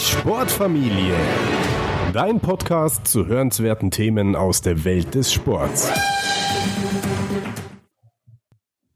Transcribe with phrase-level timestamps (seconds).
[0.00, 1.14] Die Sportfamilie.
[2.14, 5.92] Dein Podcast zu hörenswerten Themen aus der Welt des Sports.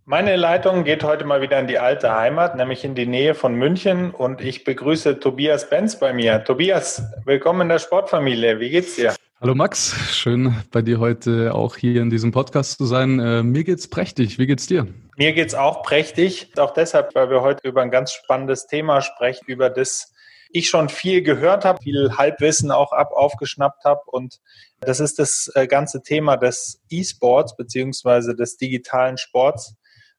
[0.06, 3.54] Meine Leitung geht heute mal wieder in die alte Heimat, nämlich in die Nähe von
[3.54, 6.43] München und ich begrüße Tobias Benz bei mir.
[6.43, 8.59] Tobias, willkommen in der Sportfamilie.
[8.59, 9.14] Wie geht's dir?
[9.43, 13.18] Hallo Max, schön bei dir heute auch hier in diesem Podcast zu sein.
[13.18, 14.39] Äh, mir geht's prächtig.
[14.39, 14.86] Wie geht's dir?
[15.18, 16.50] Mir geht's auch prächtig.
[16.57, 20.13] Auch deshalb, weil wir heute über ein ganz spannendes Thema sprechen, über das
[20.54, 24.02] ich schon viel gehört habe, viel Halbwissen auch ab aufgeschnappt habe.
[24.06, 24.40] Und
[24.78, 29.74] das ist das äh, ganze Thema des E-Sports beziehungsweise des digitalen Sports,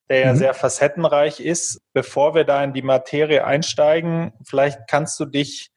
[0.10, 0.38] der ja mhm.
[0.38, 1.82] sehr facettenreich ist.
[1.94, 5.72] Bevor wir da in die Materie einsteigen, vielleicht kannst du dich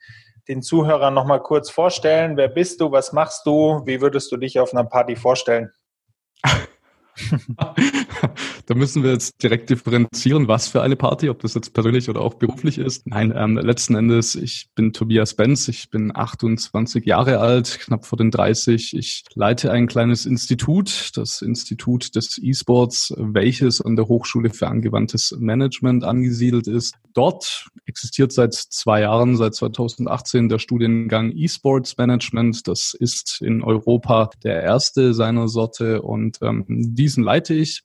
[0.48, 2.36] den Zuhörern noch mal kurz vorstellen.
[2.36, 2.90] Wer bist du?
[2.90, 3.82] Was machst du?
[3.84, 5.70] Wie würdest du dich auf einer Party vorstellen?
[8.66, 12.20] da müssen wir jetzt direkt differenzieren, was für eine Party, ob das jetzt persönlich oder
[12.20, 13.06] auch beruflich ist.
[13.06, 18.16] Nein, ähm, letzten Endes, ich bin Tobias Benz, ich bin 28 Jahre alt, knapp vor
[18.16, 18.96] den 30.
[18.96, 25.36] Ich leite ein kleines Institut, das Institut des E-Sports, welches an der Hochschule für angewandtes
[25.38, 26.94] Management angesiedelt ist.
[27.14, 32.68] Dort existiert seit zwei Jahren, seit 2018, der Studiengang E-Sports Management.
[32.68, 37.82] Das ist in Europa der erste seiner Sorte und ähm, diesen leite ich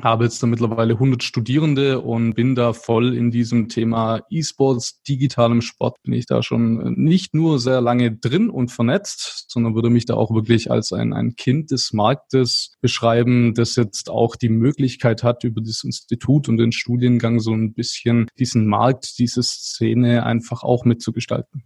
[0.00, 5.60] habe jetzt da mittlerweile 100 Studierende und bin da voll in diesem Thema E-Sports, digitalem
[5.60, 10.06] Sport, bin ich da schon nicht nur sehr lange drin und vernetzt, sondern würde mich
[10.06, 15.24] da auch wirklich als ein, ein Kind des Marktes beschreiben, das jetzt auch die Möglichkeit
[15.24, 20.62] hat, über das Institut und den Studiengang so ein bisschen diesen Markt, diese Szene einfach
[20.62, 21.64] auch mitzugestalten.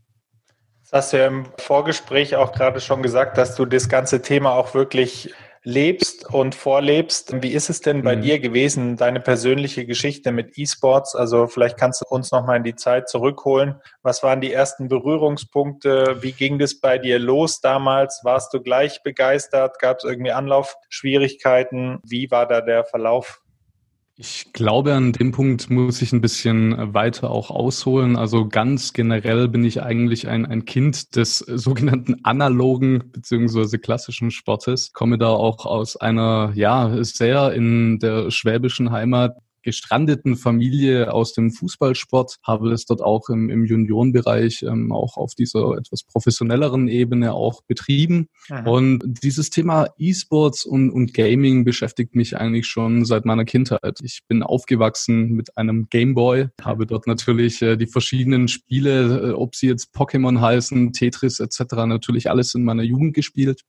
[0.83, 4.53] Das hast du ja im Vorgespräch auch gerade schon gesagt, dass du das ganze Thema
[4.53, 5.33] auch wirklich
[5.65, 7.43] lebst und vorlebst.
[7.43, 8.23] Wie ist es denn bei mhm.
[8.23, 11.15] dir gewesen, deine persönliche Geschichte mit E-Sports?
[11.15, 13.77] Also vielleicht kannst du uns noch mal in die Zeit zurückholen.
[14.03, 16.19] Was waren die ersten Berührungspunkte?
[16.21, 18.21] Wie ging das bei dir los damals?
[18.25, 19.79] Warst du gleich begeistert?
[19.79, 22.01] Gab es irgendwie Anlaufschwierigkeiten?
[22.05, 23.42] Wie war da der Verlauf?
[24.25, 28.15] Ich glaube, an dem Punkt muss ich ein bisschen weiter auch ausholen.
[28.15, 34.93] Also ganz generell bin ich eigentlich ein, ein Kind des sogenannten analogen beziehungsweise klassischen Sportes.
[34.93, 41.51] Komme da auch aus einer, ja, sehr in der schwäbischen Heimat gestrandeten Familie aus dem
[41.51, 47.33] Fußballsport, habe es dort auch im, im Juniorenbereich ähm, auch auf dieser etwas professionelleren Ebene
[47.35, 48.29] auch betrieben.
[48.49, 48.69] Aha.
[48.69, 53.99] Und dieses Thema E-Sports und, und Gaming beschäftigt mich eigentlich schon seit meiner Kindheit.
[54.03, 59.55] Ich bin aufgewachsen mit einem Gameboy, habe dort natürlich äh, die verschiedenen Spiele, äh, ob
[59.55, 63.63] sie jetzt Pokémon heißen, Tetris etc., natürlich alles in meiner Jugend gespielt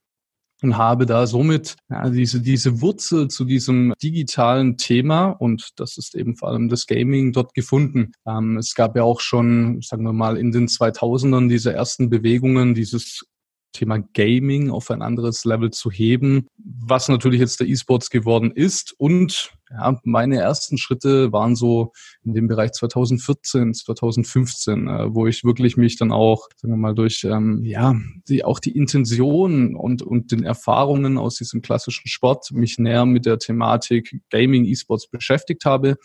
[0.64, 6.14] und habe da somit ja, diese, diese Wurzel zu diesem digitalen Thema und das ist
[6.14, 8.12] eben vor allem das Gaming dort gefunden.
[8.26, 12.74] Ähm, es gab ja auch schon, sagen wir mal, in den 2000ern diese ersten Bewegungen,
[12.74, 13.26] dieses
[13.74, 18.94] Thema Gaming auf ein anderes Level zu heben, was natürlich jetzt der E-Sports geworden ist.
[18.96, 21.92] Und ja, meine ersten Schritte waren so
[22.24, 26.94] in dem Bereich 2014, 2015, äh, wo ich wirklich mich dann auch, sagen wir mal,
[26.94, 27.94] durch ähm, ja
[28.28, 33.26] die auch die Intention und und den Erfahrungen aus diesem klassischen Sport mich näher mit
[33.26, 35.96] der Thematik Gaming, E-Sports beschäftigt habe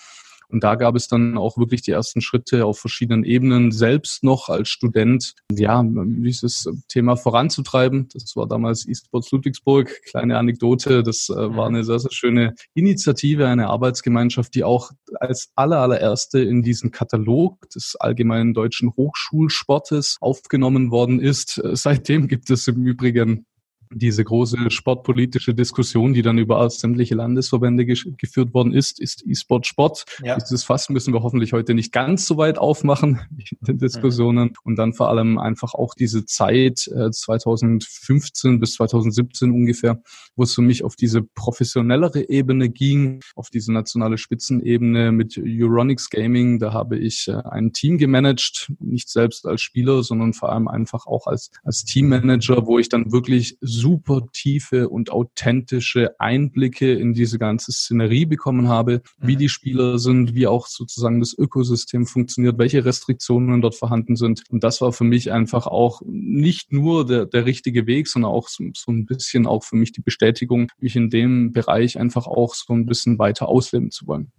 [0.49, 4.49] und da gab es dann auch wirklich die ersten Schritte auf verschiedenen Ebenen, selbst noch
[4.49, 8.07] als Student, ja, dieses Thema voranzutreiben.
[8.13, 10.01] Das war damals eSports Ludwigsburg.
[10.05, 11.75] Kleine Anekdote, das äh, war mhm.
[11.75, 17.69] eine sehr, sehr schöne Initiative, eine Arbeitsgemeinschaft, die auch als aller, allererste in diesen Katalog
[17.69, 21.61] des allgemeinen deutschen Hochschulsportes aufgenommen worden ist.
[21.73, 23.45] Seitdem gibt es im Übrigen
[23.91, 30.05] diese große sportpolitische Diskussion, die dann über sämtliche Landesverbände geführt worden ist, ist E-Sport Sport.
[30.23, 30.38] Ja.
[30.38, 34.50] Dieses Fass müssen wir hoffentlich heute nicht ganz so weit aufmachen in den Diskussionen.
[34.50, 34.55] Mhm.
[34.63, 40.01] Und dann vor allem einfach auch diese Zeit äh, 2015 bis 2017 ungefähr,
[40.35, 46.09] wo es für mich auf diese professionellere Ebene ging, auf diese nationale Spitzenebene mit Euronics
[46.09, 46.59] Gaming.
[46.59, 51.07] Da habe ich äh, ein Team gemanagt, nicht selbst als Spieler, sondern vor allem einfach
[51.07, 57.39] auch als, als Teammanager, wo ich dann wirklich super tiefe und authentische Einblicke in diese
[57.39, 59.39] ganze Szenerie bekommen habe, wie mhm.
[59.39, 64.43] die Spieler sind, wie auch sozusagen das Ökosystem funktioniert, welche Restriktionen dort vorhanden sind.
[64.49, 68.47] Und das war für mich einfach auch nicht nur der, der richtige Weg, sondern auch
[68.47, 72.53] so, so ein bisschen auch für mich die Bestätigung, mich in dem Bereich einfach auch
[72.53, 74.31] so ein bisschen weiter ausleben zu wollen.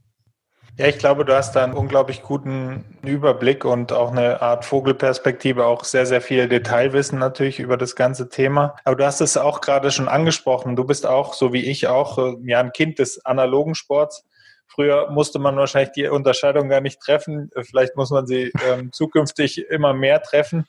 [0.76, 5.66] Ja, ich glaube, du hast da einen unglaublich guten Überblick und auch eine Art Vogelperspektive,
[5.66, 8.76] auch sehr, sehr viel Detailwissen natürlich über das ganze Thema.
[8.84, 10.76] Aber du hast es auch gerade schon angesprochen.
[10.76, 14.24] Du bist auch, so wie ich auch, äh, ja, ein Kind des analogen Sports.
[14.66, 17.50] Früher musste man wahrscheinlich die Unterscheidung gar nicht treffen.
[17.62, 20.66] Vielleicht muss man sie ähm, zukünftig immer mehr treffen.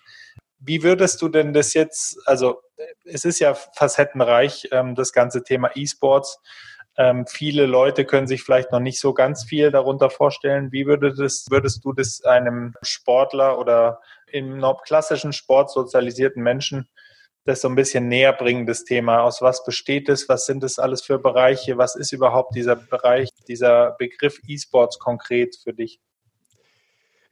[0.59, 2.61] Wie würdest du denn das jetzt, also
[3.05, 6.39] es ist ja facettenreich, ähm, das ganze Thema E-Sports.
[6.97, 10.71] Ähm, viele Leute können sich vielleicht noch nicht so ganz viel darunter vorstellen.
[10.71, 16.89] Wie würde das, würdest du das einem Sportler oder im klassischen Sport sozialisierten Menschen
[17.45, 19.21] das so ein bisschen näher bringen, das Thema?
[19.21, 20.27] Aus was besteht es?
[20.29, 21.77] Was sind es alles für Bereiche?
[21.77, 25.99] Was ist überhaupt dieser Bereich, dieser Begriff E-Sports konkret für dich?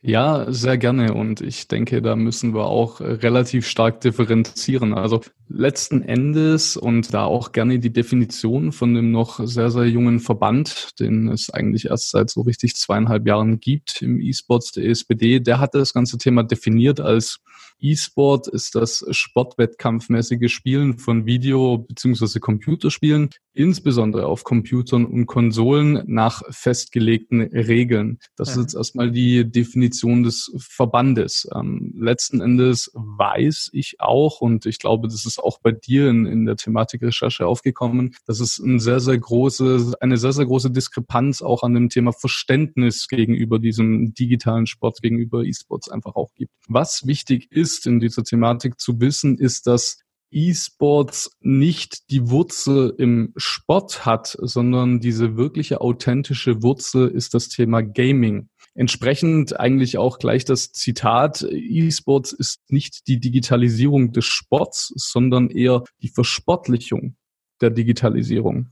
[0.02, 1.14] Ja, sehr gerne.
[1.14, 4.94] Und ich denke, da müssen wir auch relativ stark differenzieren.
[4.94, 10.22] Also letzten Endes und da auch gerne die Definition von dem noch sehr, sehr jungen
[10.22, 15.42] Verband, den es eigentlich erst seit so richtig zweieinhalb Jahren gibt im E-Sports, der ESPD,
[15.42, 17.42] der hat das ganze Thema definiert als
[17.82, 22.40] E-Sport ist das sportwettkampfmäßige Spielen von Video- bzw.
[22.40, 28.20] Computerspielen, insbesondere auf Computern und Konsolen nach festgelegten Regeln.
[28.36, 31.48] Das ist jetzt erstmal die Definition des Verbandes.
[31.54, 36.26] Ähm, letzten Endes weiß ich auch, und ich glaube, das ist auch bei dir in,
[36.26, 40.72] in der Thematik Recherche aufgekommen, dass es ein sehr, sehr große, eine sehr, sehr große
[40.72, 46.52] Diskrepanz auch an dem Thema Verständnis gegenüber diesem digitalen Sport, gegenüber E-Sports einfach auch gibt.
[46.68, 50.00] Was wichtig ist in dieser Thematik zu wissen, ist, dass
[50.32, 57.82] E-Sports nicht die Wurzel im Sport hat, sondern diese wirkliche authentische Wurzel ist das Thema
[57.82, 58.50] Gaming.
[58.76, 65.84] Entsprechend eigentlich auch gleich das Zitat, E-Sports ist nicht die Digitalisierung des Sports, sondern eher
[66.02, 67.16] die Versportlichung
[67.62, 68.70] der Digitalisierung.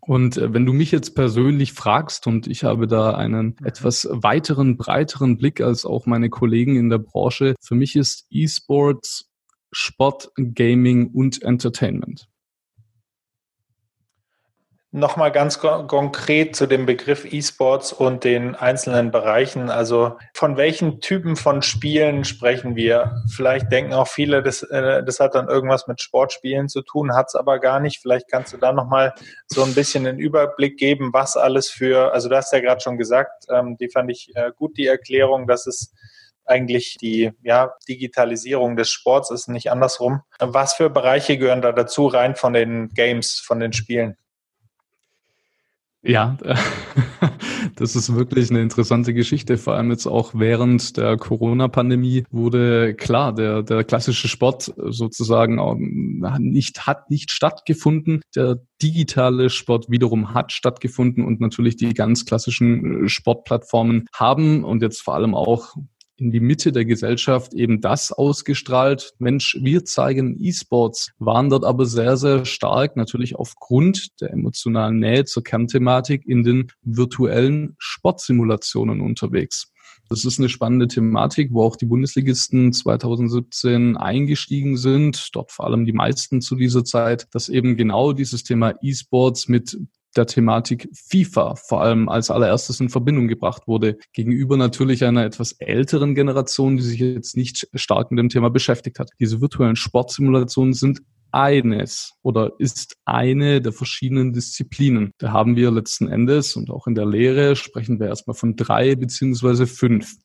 [0.00, 4.76] Und äh, wenn du mich jetzt persönlich fragst, und ich habe da einen etwas weiteren,
[4.76, 9.29] breiteren Blick als auch meine Kollegen in der Branche, für mich ist E-Sports
[9.72, 12.30] Sport, Gaming und Entertainment.
[14.92, 19.70] Nochmal ganz konkret zu dem Begriff E-Sports und den einzelnen Bereichen.
[19.70, 23.22] Also von welchen Typen von Spielen sprechen wir?
[23.32, 27.26] Vielleicht denken auch viele, das, äh, das hat dann irgendwas mit Sportspielen zu tun, hat
[27.28, 28.00] es aber gar nicht.
[28.02, 29.14] Vielleicht kannst du da nochmal
[29.46, 32.98] so ein bisschen den Überblick geben, was alles für, also du hast ja gerade schon
[32.98, 35.92] gesagt, ähm, die fand ich äh, gut, die Erklärung, dass es
[36.50, 40.20] eigentlich die ja, Digitalisierung des Sports ist, nicht andersrum.
[40.38, 44.16] Was für Bereiche gehören da dazu, rein von den Games, von den Spielen?
[46.02, 46.38] Ja,
[47.76, 49.58] das ist wirklich eine interessante Geschichte.
[49.58, 55.58] Vor allem jetzt auch während der Corona-Pandemie wurde klar, der, der klassische Sport sozusagen
[56.38, 58.22] nicht, hat nicht stattgefunden.
[58.34, 65.02] Der digitale Sport wiederum hat stattgefunden und natürlich die ganz klassischen Sportplattformen haben und jetzt
[65.02, 65.74] vor allem auch
[66.20, 69.14] in die Mitte der Gesellschaft eben das ausgestrahlt.
[69.18, 75.24] Mensch, wir zeigen E-Sports, waren dort aber sehr, sehr stark natürlich aufgrund der emotionalen Nähe
[75.24, 79.72] zur Kernthematik in den virtuellen Sportsimulationen unterwegs.
[80.10, 85.86] Das ist eine spannende Thematik, wo auch die Bundesligisten 2017 eingestiegen sind, dort vor allem
[85.86, 89.78] die meisten zu dieser Zeit, dass eben genau dieses Thema E-Sports mit
[90.16, 95.52] der Thematik FIFA vor allem als allererstes in Verbindung gebracht wurde, gegenüber natürlich einer etwas
[95.52, 99.10] älteren Generation, die sich jetzt nicht stark mit dem Thema beschäftigt hat.
[99.20, 101.00] Diese virtuellen Sportsimulationen sind
[101.32, 105.12] eines oder ist eine der verschiedenen Disziplinen.
[105.18, 108.96] Da haben wir letzten Endes und auch in der Lehre sprechen wir erstmal von drei
[108.96, 110.16] beziehungsweise fünf.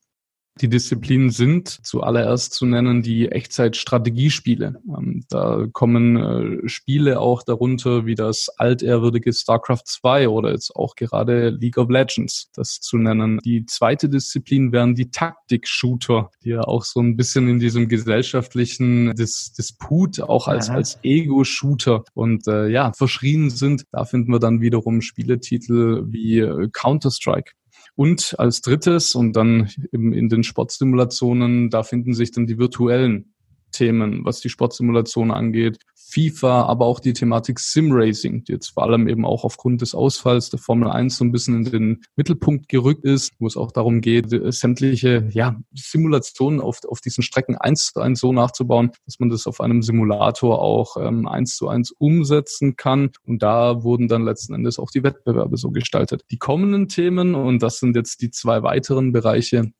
[0.62, 4.82] Die Disziplinen sind zuallererst zu nennen die Echtzeit-Strategiespiele.
[4.88, 10.96] Ähm, da kommen äh, Spiele auch darunter wie das altehrwürdige StarCraft 2 oder jetzt auch
[10.96, 13.40] gerade League of Legends, das zu nennen.
[13.44, 19.14] Die zweite Disziplin wären die Taktik-Shooter, die ja auch so ein bisschen in diesem gesellschaftlichen
[19.14, 23.84] Dis Disput auch als, als Ego-Shooter und äh, ja, verschrien sind.
[23.92, 27.52] Da finden wir dann wiederum Spieletitel wie äh, Counter-Strike.
[27.96, 33.35] Und als drittes und dann eben in den Sportsimulationen, da finden sich dann die virtuellen
[33.76, 39.08] Themen, was die Sportsimulation angeht, FIFA, aber auch die Thematik Simracing, die jetzt vor allem
[39.08, 43.04] eben auch aufgrund des Ausfalls der Formel 1 so ein bisschen in den Mittelpunkt gerückt
[43.04, 48.00] ist, wo es auch darum geht, sämtliche ja, Simulationen auf, auf diesen Strecken eins zu
[48.00, 53.12] eins so nachzubauen, dass man das auf einem Simulator auch ähm, zu eins umsetzen kann.
[53.26, 56.24] Und da wurden dann letzten Endes auch die Wettbewerbe so gestaltet.
[56.32, 59.72] Die kommenden Themen, und das sind jetzt die zwei weiteren Bereiche,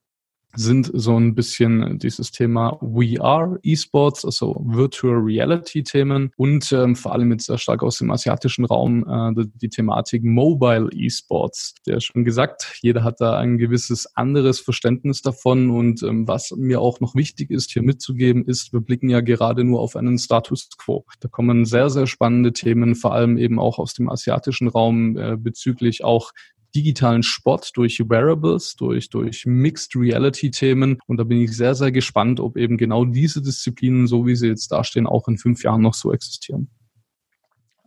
[0.56, 7.14] sind so ein bisschen dieses Thema VR esports also Virtual Reality Themen und ähm, vor
[7.14, 12.00] allem jetzt sehr stark aus dem asiatischen Raum äh, die, die, Thematik Mobile esports Der
[12.00, 17.00] schon gesagt, jeder hat da ein gewisses anderes Verständnis davon und ähm, was mir auch
[17.00, 21.06] noch wichtig ist hier mitzugeben ist, wir blicken ja gerade nur auf einen Status Quo.
[21.20, 25.38] Da kommen sehr, sehr spannende Themen, vor allem eben auch aus dem asiatischen Raum äh,
[25.38, 26.32] bezüglich auch
[26.76, 31.00] digitalen Sport, durch Wearables, durch, durch Mixed Reality Themen.
[31.08, 34.48] Und da bin ich sehr, sehr gespannt, ob eben genau diese Disziplinen, so wie sie
[34.48, 36.70] jetzt dastehen, auch in fünf Jahren noch so existieren.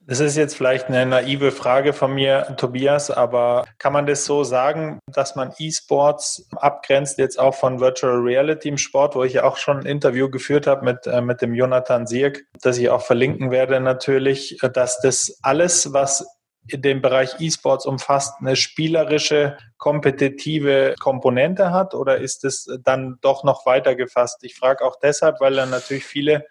[0.08, 4.42] Das ist jetzt vielleicht eine naive Frage von mir, Tobias, aber kann man das so
[4.42, 9.44] sagen, dass man E-Sports abgrenzt jetzt auch von Virtual Reality im Sport, wo ich ja
[9.44, 13.02] auch schon ein Interview geführt habe mit, äh, mit dem Jonathan Sierk, das ich auch
[13.02, 16.24] verlinken werde natürlich, dass das alles, was
[16.68, 23.44] in dem Bereich E-Sports umfasst, eine spielerische, kompetitive Komponente hat oder ist es dann doch
[23.44, 24.38] noch weiter gefasst?
[24.42, 26.44] Ich frage auch deshalb, weil dann natürlich viele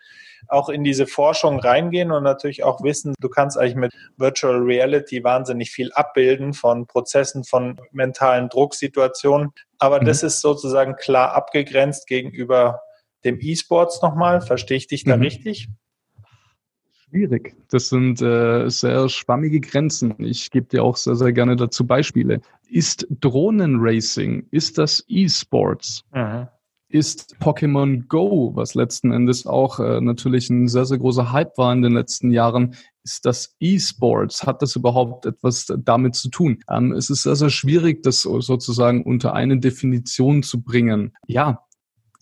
[0.47, 5.23] auch in diese Forschung reingehen und natürlich auch wissen, du kannst eigentlich mit Virtual Reality
[5.23, 9.51] wahnsinnig viel abbilden von Prozessen, von mentalen Drucksituationen.
[9.79, 10.05] Aber mhm.
[10.05, 12.81] das ist sozusagen klar abgegrenzt gegenüber
[13.25, 14.41] dem E-Sports nochmal.
[14.41, 15.23] Verstehe ich dich da mhm.
[15.23, 15.69] richtig?
[17.09, 17.55] Schwierig.
[17.69, 20.15] Das sind äh, sehr schwammige Grenzen.
[20.19, 22.41] Ich gebe dir auch sehr, sehr gerne dazu Beispiele.
[22.69, 26.03] Ist Drohnenracing, ist das E-Sports?
[26.13, 26.47] Mhm
[26.89, 31.73] ist Pokémon Go, was letzten Endes auch äh, natürlich ein sehr, sehr großer Hype war
[31.73, 32.75] in den letzten Jahren.
[33.03, 34.45] Ist das E-Sports?
[34.45, 36.59] Hat das überhaupt etwas damit zu tun?
[36.69, 41.13] Ähm, es ist sehr, sehr schwierig, das sozusagen unter eine Definition zu bringen.
[41.27, 41.66] Ja,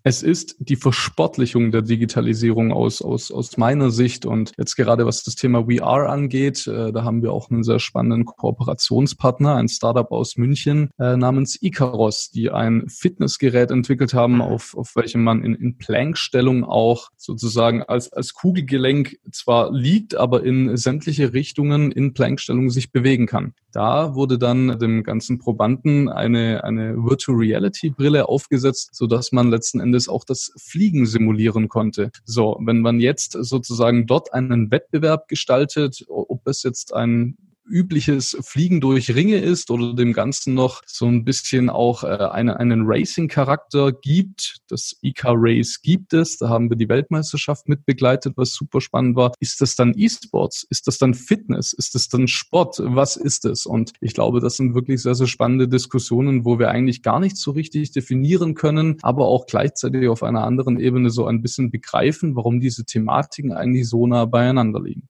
[0.08, 4.28] es ist die Versportlichung der Digitalisierung aus, aus, aus meiner Sicht.
[4.28, 7.80] Und jetzt gerade was das Thema VR angeht, äh, da haben wir auch einen sehr
[7.80, 14.78] spannenden Kooperationspartner, ein Startup aus München äh, namens Icaros, die ein Fitnessgerät entwickelt haben, auf,
[14.78, 20.78] auf welchem man in, in Plankstellung auch sozusagen als, als Kugelgelenk zwar liegt, aber in
[20.78, 23.56] sämtliche Richtungen in Plankstellung sich bewegen kann.
[23.72, 29.80] Da wurde dann dem ganzen Probanden eine, eine Virtual Reality Brille aufgesetzt, sodass man letzten
[29.80, 32.12] Endes Endes auch das Fliegen simulieren konnte.
[32.26, 37.38] So, wenn man jetzt sozusagen dort einen Wettbewerb gestaltet, ob es jetzt ein
[37.68, 42.60] übliches Fliegen durch Ringe ist oder dem Ganzen noch so ein bisschen auch äh, eine,
[42.60, 44.58] einen Racing-Charakter gibt.
[44.68, 46.38] Das IK Race gibt es.
[46.38, 49.34] Da haben wir die Weltmeisterschaft mit begleitet, was super spannend war.
[49.40, 50.66] Ist das dann E-Sports?
[50.70, 51.74] Ist das dann Fitness?
[51.74, 52.78] Ist das dann Sport?
[52.84, 53.66] Was ist es?
[53.66, 57.38] Und ich glaube, das sind wirklich sehr, sehr spannende Diskussionen, wo wir eigentlich gar nicht
[57.38, 62.36] so richtig definieren können, aber auch gleichzeitig auf einer anderen Ebene so ein bisschen begreifen,
[62.36, 65.10] warum diese Thematiken eigentlich so nah beieinander liegen.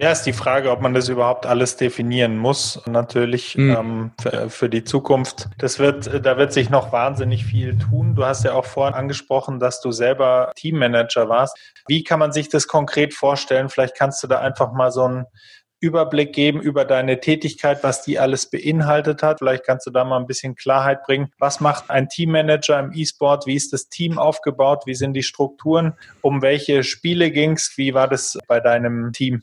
[0.00, 2.80] Ja, ist die Frage, ob man das überhaupt alles definieren muss.
[2.86, 3.76] Natürlich mhm.
[3.76, 5.48] ähm, für, für, die Zukunft.
[5.58, 8.14] Das wird, da wird sich noch wahnsinnig viel tun.
[8.14, 11.58] Du hast ja auch vorhin angesprochen, dass du selber Teammanager warst.
[11.88, 13.68] Wie kann man sich das konkret vorstellen?
[13.68, 15.26] Vielleicht kannst du da einfach mal so einen
[15.80, 19.40] Überblick geben über deine Tätigkeit, was die alles beinhaltet hat.
[19.40, 21.32] Vielleicht kannst du da mal ein bisschen Klarheit bringen.
[21.40, 23.46] Was macht ein Teammanager im E-Sport?
[23.46, 24.84] Wie ist das Team aufgebaut?
[24.86, 25.94] Wie sind die Strukturen?
[26.20, 27.72] Um welche Spiele ging's?
[27.74, 29.42] Wie war das bei deinem Team?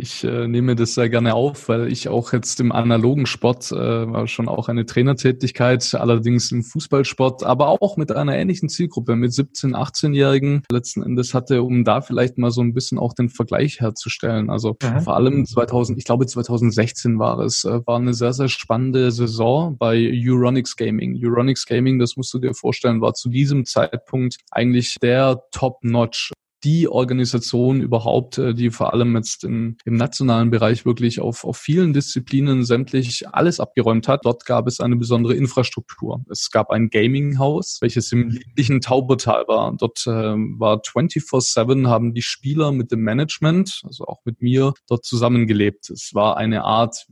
[0.00, 4.28] Ich äh, nehme das sehr gerne auf, weil ich auch jetzt im analogen Sport äh,
[4.28, 9.74] schon auch eine Trainertätigkeit, allerdings im Fußballsport, aber auch mit einer ähnlichen Zielgruppe, mit 17-,
[9.74, 14.50] 18-Jährigen letzten Endes hatte, um da vielleicht mal so ein bisschen auch den Vergleich herzustellen.
[14.50, 15.00] Also mhm.
[15.00, 19.76] vor allem 2000, ich glaube 2016 war es, äh, war eine sehr, sehr spannende Saison
[19.76, 21.18] bei Euronics Gaming.
[21.20, 26.30] Euronics Gaming, das musst du dir vorstellen, war zu diesem Zeitpunkt eigentlich der Top-Notch
[26.64, 31.56] die Organisation überhaupt, äh, die vor allem jetzt im, im nationalen Bereich wirklich auf, auf
[31.56, 34.24] vielen Disziplinen sämtlich alles abgeräumt hat.
[34.24, 36.24] Dort gab es eine besondere Infrastruktur.
[36.30, 39.74] Es gab ein Gaming-Haus, welches im lieblichen Taubertal war.
[39.76, 45.04] Dort äh, war 24-7, haben die Spieler mit dem Management, also auch mit mir, dort
[45.04, 45.90] zusammengelebt.
[45.90, 47.06] Es war eine Art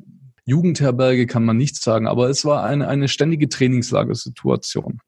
[0.48, 5.00] Jugendherberge kann man nicht sagen, aber es war eine, eine ständige Trainingslagersituation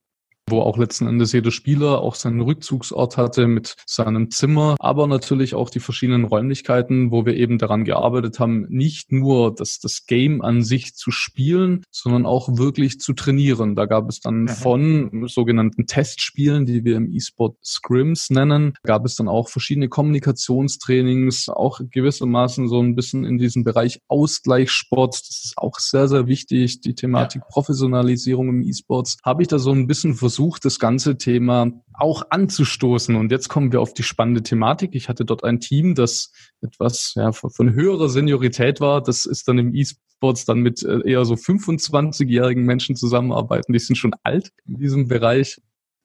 [0.51, 5.55] wo auch letzten Endes jeder Spieler auch seinen Rückzugsort hatte mit seinem Zimmer, aber natürlich
[5.55, 10.43] auch die verschiedenen Räumlichkeiten, wo wir eben daran gearbeitet haben, nicht nur das, das Game
[10.43, 13.75] an sich zu spielen, sondern auch wirklich zu trainieren.
[13.75, 19.17] Da gab es dann von sogenannten Testspielen, die wir im E-Sport Scrims nennen, gab es
[19.17, 25.15] dann auch verschiedene Kommunikationstrainings, auch gewissermaßen so ein bisschen in diesem Bereich Ausgleichssport.
[25.15, 26.81] Das ist auch sehr, sehr wichtig.
[26.81, 31.19] Die Thematik Professionalisierung im E-Sports habe ich da so ein bisschen versucht, versucht, das ganze
[31.19, 33.17] Thema auch anzustoßen.
[33.17, 34.95] Und jetzt kommen wir auf die spannende Thematik.
[34.95, 36.31] Ich hatte dort ein Team, das
[36.61, 39.03] etwas ja, von höherer Seniorität war.
[39.03, 43.73] Das ist dann im E-Sports dann mit äh, eher so 25-jährigen Menschen zusammenarbeiten.
[43.73, 45.59] Die sind schon alt in diesem Bereich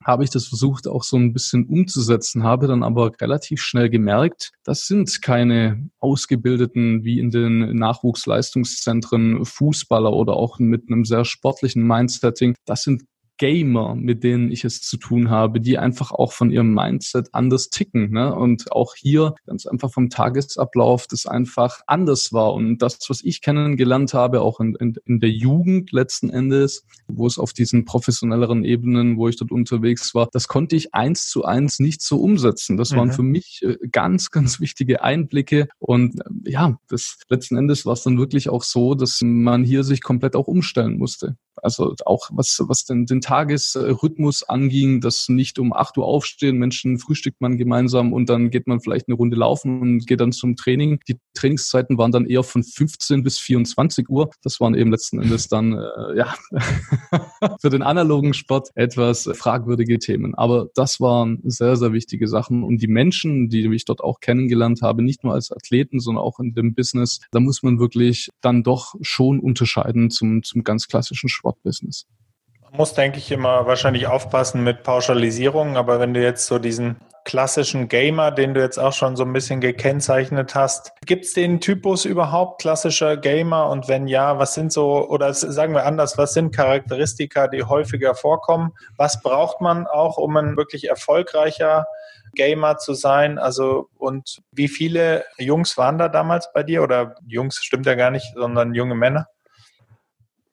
[0.03, 4.51] habe ich das versucht auch so ein bisschen umzusetzen, habe dann aber relativ schnell gemerkt,
[4.65, 11.87] das sind keine ausgebildeten wie in den Nachwuchsleistungszentren Fußballer oder auch mit einem sehr sportlichen
[11.87, 12.55] Mindsetting.
[12.65, 13.03] Das sind
[13.37, 17.69] Gamer, mit denen ich es zu tun habe, die einfach auch von ihrem Mindset anders
[17.69, 18.11] ticken.
[18.11, 18.33] Ne?
[18.33, 22.53] Und auch hier ganz einfach vom Tagesablauf das einfach anders war.
[22.53, 27.25] Und das, was ich kennengelernt habe, auch in, in, in der Jugend letzten Endes, wo
[27.25, 31.43] es auf diesen professionelleren Ebenen, wo ich dort unterwegs war, das konnte ich eins zu
[31.43, 32.77] eins nicht so umsetzen.
[32.77, 33.13] Das waren mhm.
[33.13, 35.67] für mich äh, ganz, ganz wichtige Einblicke.
[35.79, 39.83] Und äh, ja, das letzten Endes war es dann wirklich auch so, dass man hier
[39.83, 41.35] sich komplett auch umstellen musste.
[41.61, 46.97] Also auch was, was den, den Tagesrhythmus anging, dass nicht um 8 Uhr aufstehen, Menschen
[46.97, 50.55] frühstückt man gemeinsam und dann geht man vielleicht eine Runde laufen und geht dann zum
[50.55, 50.99] Training.
[51.07, 54.29] Die Trainingszeiten waren dann eher von 15 bis 24 Uhr.
[54.43, 56.33] Das waren eben letzten Endes dann, äh, ja,
[57.61, 60.35] für den analogen Sport etwas fragwürdige Themen.
[60.35, 62.63] Aber das waren sehr, sehr wichtige Sachen.
[62.63, 66.39] Und die Menschen, die ich dort auch kennengelernt habe, nicht nur als Athleten, sondern auch
[66.39, 71.29] in dem Business, da muss man wirklich dann doch schon unterscheiden zum, zum ganz klassischen
[71.29, 71.42] Sport.
[71.43, 72.07] Sportbusiness.
[72.61, 76.97] Man muss, denke ich, immer wahrscheinlich aufpassen mit Pauschalisierungen, aber wenn du jetzt so diesen
[77.25, 80.91] klassischen Gamer, den du jetzt auch schon so ein bisschen gekennzeichnet hast.
[81.05, 83.69] Gibt es den Typus überhaupt, klassischer Gamer?
[83.69, 88.15] Und wenn ja, was sind so, oder sagen wir anders, was sind Charakteristika, die häufiger
[88.15, 88.73] vorkommen?
[88.97, 91.85] Was braucht man auch, um ein wirklich erfolgreicher
[92.35, 93.37] Gamer zu sein?
[93.37, 96.83] Also, und wie viele Jungs waren da damals bei dir?
[96.83, 99.27] Oder Jungs stimmt ja gar nicht, sondern junge Männer?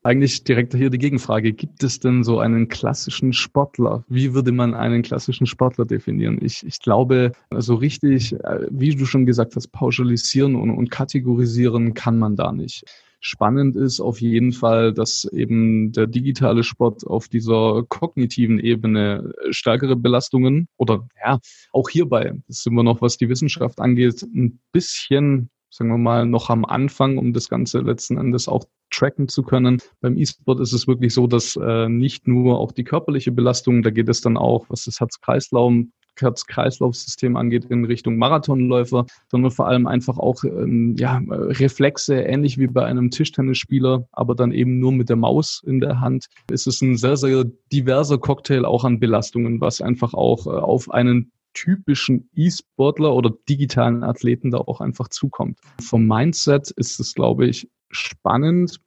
[0.03, 1.53] Eigentlich direkt hier die Gegenfrage.
[1.53, 4.03] Gibt es denn so einen klassischen Sportler?
[4.09, 6.39] Wie würde man einen klassischen Sportler definieren?
[6.41, 11.93] Ich, ich glaube, so richtig, äh, wie du schon gesagt hast, pauschalisieren und, und kategorisieren
[11.93, 12.85] kann man da nicht.
[13.21, 19.97] Spannend ist auf jeden Fall, dass eben der digitale Sport auf dieser kognitiven Ebene stärkere
[19.97, 21.39] Belastungen oder ja,
[21.75, 26.51] auch hierbei, sind wir noch, was die Wissenschaft angeht, ein bisschen sagen wir mal, noch
[26.51, 29.81] am Anfang, um das Ganze letzten Endes auch tracken zu können.
[30.01, 33.91] Beim E-Sport ist es wirklich so, dass äh, nicht nur auch die körperliche Belastung, da
[33.91, 35.73] geht es dann auch, was das Herz-Kreislauf
[36.21, 42.67] Herz-Kreislauf-System angeht in Richtung Marathonläufer, sondern vor allem einfach auch ähm, ja, Reflexe, ähnlich wie
[42.67, 46.27] bei einem Tischtennisspieler, aber dann eben nur mit der Maus in der Hand.
[46.51, 50.91] Es ist ein sehr, sehr diverser Cocktail auch an Belastungen, was einfach auch äh, auf
[50.91, 55.59] einen typischen E-Sportler oder digitalen Athleten da auch einfach zukommt.
[55.81, 58.81] Vom Mindset ist es, glaube ich, spannend,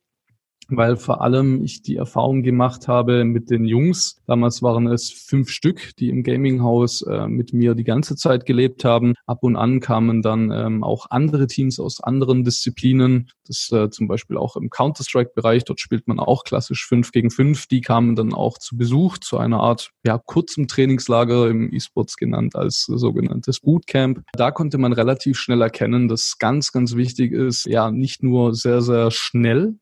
[0.77, 4.21] weil vor allem ich die Erfahrung gemacht habe mit den Jungs.
[4.25, 8.85] Damals waren es fünf Stück, die im Gaminghaus äh, mit mir die ganze Zeit gelebt
[8.85, 9.13] haben.
[9.25, 13.29] Ab und an kamen dann ähm, auch andere Teams aus anderen Disziplinen.
[13.47, 15.65] Das äh, zum Beispiel auch im Counter-Strike-Bereich.
[15.65, 17.67] Dort spielt man auch klassisch fünf gegen fünf.
[17.67, 22.55] Die kamen dann auch zu Besuch zu einer Art ja kurzem Trainingslager im E-Sports genannt
[22.55, 24.21] als sogenanntes Bootcamp.
[24.33, 28.81] Da konnte man relativ schnell erkennen, dass ganz, ganz wichtig ist, ja nicht nur sehr,
[28.81, 29.75] sehr schnell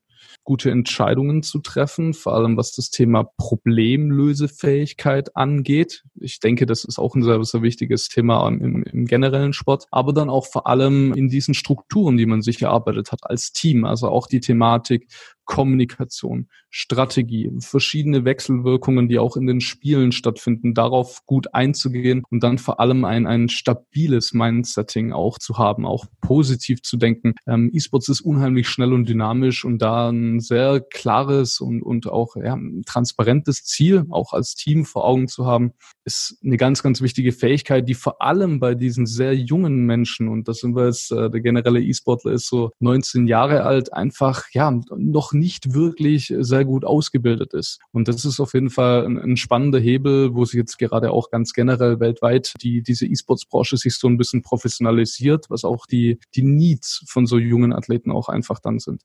[0.52, 6.04] gute Entscheidungen zu treffen, vor allem was das Thema Problemlösefähigkeit angeht.
[6.20, 10.12] Ich denke, das ist auch ein sehr, sehr wichtiges Thema im, im generellen Sport, aber
[10.12, 13.86] dann auch vor allem in diesen Strukturen, die man sich erarbeitet hat als Team.
[13.86, 15.08] Also auch die Thematik
[15.52, 22.58] Kommunikation, Strategie, verschiedene Wechselwirkungen, die auch in den Spielen stattfinden, darauf gut einzugehen und dann
[22.58, 27.36] vor allem ein, ein stabiles Mindsetting auch zu haben, auch positiv zu denken.
[27.46, 32.38] Ähm, E-Sports ist unheimlich schnell und dynamisch und da ein sehr klares und, und auch
[32.38, 37.32] ja, transparentes Ziel, auch als Team vor Augen zu haben, ist eine ganz, ganz wichtige
[37.32, 41.30] Fähigkeit, die vor allem bei diesen sehr jungen Menschen, und das sind wir jetzt, äh,
[41.30, 46.86] der generelle E-Sportler ist so 19 Jahre alt, einfach ja noch nicht wirklich sehr gut
[46.86, 47.80] ausgebildet ist.
[47.92, 51.30] Und das ist auf jeden Fall ein, ein spannender Hebel, wo sich jetzt gerade auch
[51.30, 56.44] ganz generell weltweit die, diese E-Sports-Branche sich so ein bisschen professionalisiert, was auch die, die
[56.44, 59.04] Needs von so jungen Athleten auch einfach dann sind.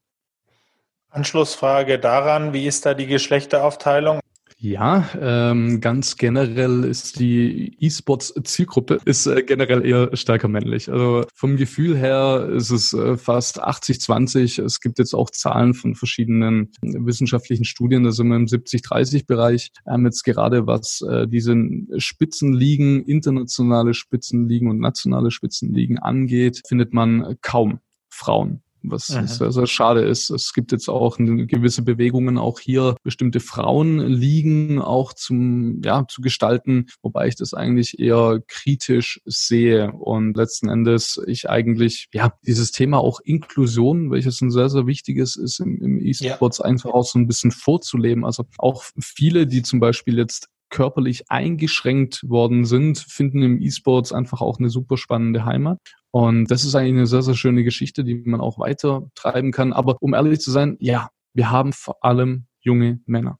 [1.10, 4.20] Anschlussfrage daran, wie ist da die Geschlechteraufteilung?
[4.58, 10.90] Ja, ähm, ganz generell ist die E-Sports-Zielgruppe ist äh, generell eher stärker männlich.
[10.90, 14.62] Also vom Gefühl her ist es äh, fast 80-20.
[14.64, 19.72] Es gibt jetzt auch Zahlen von verschiedenen wissenschaftlichen Studien, da sind wir im 70-30-Bereich.
[19.86, 21.54] Ähm, jetzt gerade was äh, diese
[21.98, 29.26] Spitzenligen, internationale Spitzenligen und nationale Spitzenligen angeht, findet man kaum Frauen was Aha.
[29.26, 30.30] sehr, sehr schade ist.
[30.30, 36.86] Es gibt jetzt auch gewisse Bewegungen, auch hier bestimmte Frauenligen auch zum, ja, zu gestalten,
[37.02, 42.98] wobei ich das eigentlich eher kritisch sehe und letzten Endes ich eigentlich, ja, dieses Thema
[42.98, 46.64] auch Inklusion, welches ein sehr, sehr wichtiges ist im, im E-Sports ja.
[46.64, 48.24] einfach auch so ein bisschen vorzuleben.
[48.24, 54.40] Also auch viele, die zum Beispiel jetzt körperlich eingeschränkt worden sind, finden im E-Sports einfach
[54.40, 55.78] auch eine super spannende Heimat.
[56.10, 59.72] Und das ist eigentlich eine sehr, sehr schöne Geschichte, die man auch weiter treiben kann.
[59.72, 63.38] Aber um ehrlich zu sein, ja, wir haben vor allem junge Männer.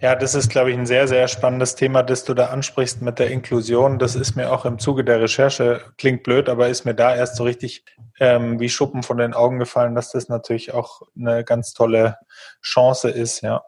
[0.00, 3.18] Ja, das ist, glaube ich, ein sehr, sehr spannendes Thema, das du da ansprichst mit
[3.18, 3.98] der Inklusion.
[3.98, 7.36] Das ist mir auch im Zuge der Recherche, klingt blöd, aber ist mir da erst
[7.36, 7.84] so richtig
[8.18, 12.16] ähm, wie Schuppen von den Augen gefallen, dass das natürlich auch eine ganz tolle
[12.62, 13.62] Chance ist, ja.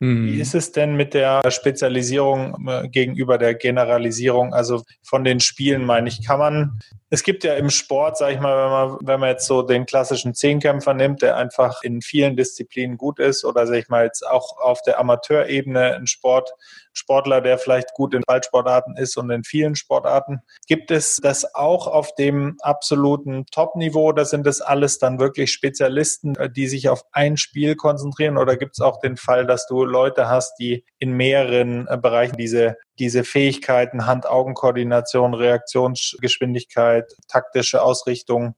[0.00, 0.26] Mhm.
[0.26, 4.54] Wie ist es denn mit der Spezialisierung äh, gegenüber der Generalisierung?
[4.54, 6.78] Also von den Spielen meine ich, kann man
[7.10, 9.86] es gibt ja im Sport, sag ich mal, wenn man, wenn man jetzt so den
[9.86, 14.26] klassischen Zehnkämpfer nimmt, der einfach in vielen Disziplinen gut ist, oder sag ich mal jetzt
[14.26, 16.50] auch auf der Amateurebene ein Sport,
[16.92, 20.40] Sportler, der vielleicht gut in Ballsportarten ist und in vielen Sportarten.
[20.66, 26.34] Gibt es das auch auf dem absoluten Top-Niveau oder sind das alles dann wirklich Spezialisten,
[26.56, 28.36] die sich auf ein Spiel konzentrieren?
[28.36, 32.36] Oder gibt es auch den Fall, dass du Leute hast, die in mehreren äh, Bereichen
[32.36, 38.56] diese diese Fähigkeiten, Hand-Augen-Koordination, Reaktionsgeschwindigkeit, taktische Ausrichtung,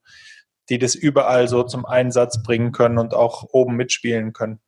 [0.68, 4.60] die das überall so zum Einsatz bringen können und auch oben mitspielen können.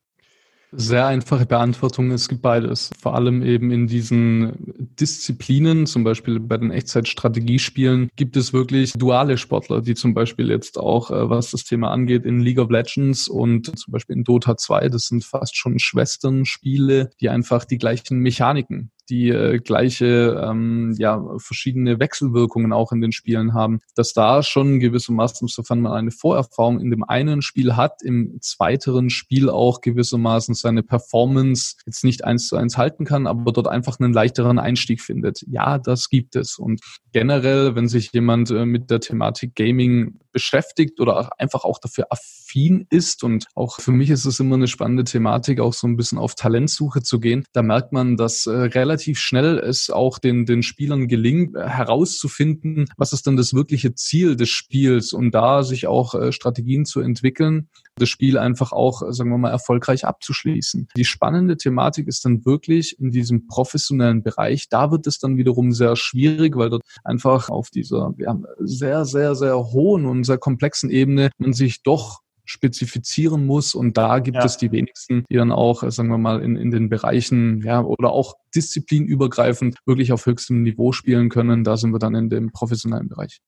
[0.74, 2.90] Sehr einfache Beantwortung, es gibt beides.
[2.98, 4.54] Vor allem eben in diesen
[4.98, 10.78] Disziplinen, zum Beispiel bei den Echtzeitstrategiespielen, gibt es wirklich duale Sportler, die zum Beispiel jetzt
[10.78, 14.56] auch, äh, was das Thema angeht, in League of Legends und zum Beispiel in Dota
[14.56, 20.94] 2, das sind fast schon Schwesternspiele, die einfach die gleichen Mechaniken die äh, gleiche, ähm,
[20.98, 26.10] ja, verschiedene Wechselwirkungen auch in den Spielen haben, dass da schon gewissermaßen, sofern man eine
[26.10, 32.24] Vorerfahrung in dem einen Spiel hat, im zweiteren Spiel auch gewissermaßen seine Performance jetzt nicht
[32.24, 35.44] eins zu eins halten kann, aber dort einfach einen leichteren Einstieg findet.
[35.48, 36.58] Ja, das gibt es.
[36.58, 36.80] Und
[37.12, 42.86] generell, wenn sich jemand äh, mit der Thematik Gaming beschäftigt oder einfach auch dafür affin
[42.90, 46.18] ist und auch für mich ist es immer eine spannende Thematik, auch so ein bisschen
[46.18, 50.62] auf Talentsuche zu gehen, da merkt man, dass äh, relativ schnell es auch den, den
[50.62, 55.86] Spielern gelingt, äh, herauszufinden, was ist denn das wirkliche Ziel des Spiels und da sich
[55.86, 60.88] auch äh, Strategien zu entwickeln, das Spiel einfach auch, sagen wir mal, erfolgreich abzuschließen.
[60.96, 64.68] Die spannende Thematik ist dann wirklich in diesem professionellen Bereich.
[64.68, 69.34] Da wird es dann wiederum sehr schwierig, weil dort einfach auf dieser ja, sehr, sehr,
[69.34, 72.20] sehr hohen und sehr komplexen Ebene man sich doch
[72.52, 73.74] spezifizieren muss.
[73.74, 74.44] Und da gibt ja.
[74.44, 78.12] es die wenigsten, die dann auch, sagen wir mal, in, in den Bereichen, ja, oder
[78.12, 81.64] auch disziplinübergreifend wirklich auf höchstem Niveau spielen können.
[81.64, 83.40] Da sind wir dann in dem professionellen Bereich.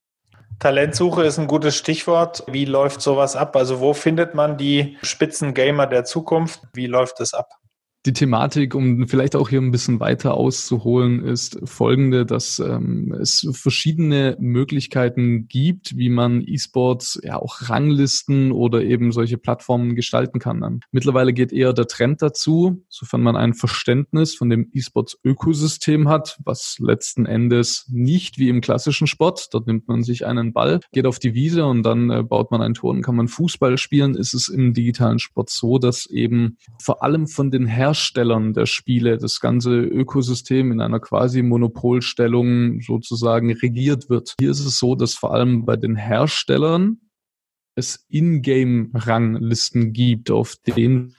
[0.59, 2.45] Talentsuche ist ein gutes Stichwort.
[2.51, 3.57] Wie läuft sowas ab?
[3.57, 6.63] Also wo findet man die Spitzengamer der Zukunft?
[6.73, 7.51] Wie läuft es ab?
[8.07, 13.49] Die Thematik, um vielleicht auch hier ein bisschen weiter auszuholen, ist folgende, dass ähm, es
[13.53, 20.81] verschiedene Möglichkeiten gibt, wie man E-Sports ja auch Ranglisten oder eben solche Plattformen gestalten kann.
[20.93, 26.77] Mittlerweile geht eher der Trend dazu, sofern man ein Verständnis von dem E-Sports-Ökosystem hat, was
[26.81, 31.19] letzten Endes nicht wie im klassischen Sport, dort nimmt man sich einen Ball, geht auf
[31.19, 34.35] die Wiese und dann äh, baut man ein Tor und kann man Fußball spielen, ist
[34.35, 39.19] es im digitalen Sport so, dass eben vor allem von den Herstellern Herstellern der Spiele
[39.19, 44.35] das ganze Ökosystem in einer quasi Monopolstellung sozusagen regiert wird.
[44.41, 46.99] Hier ist es so, dass vor allem bei den Herstellern
[47.77, 51.15] es Ingame-Ranglisten gibt, auf denen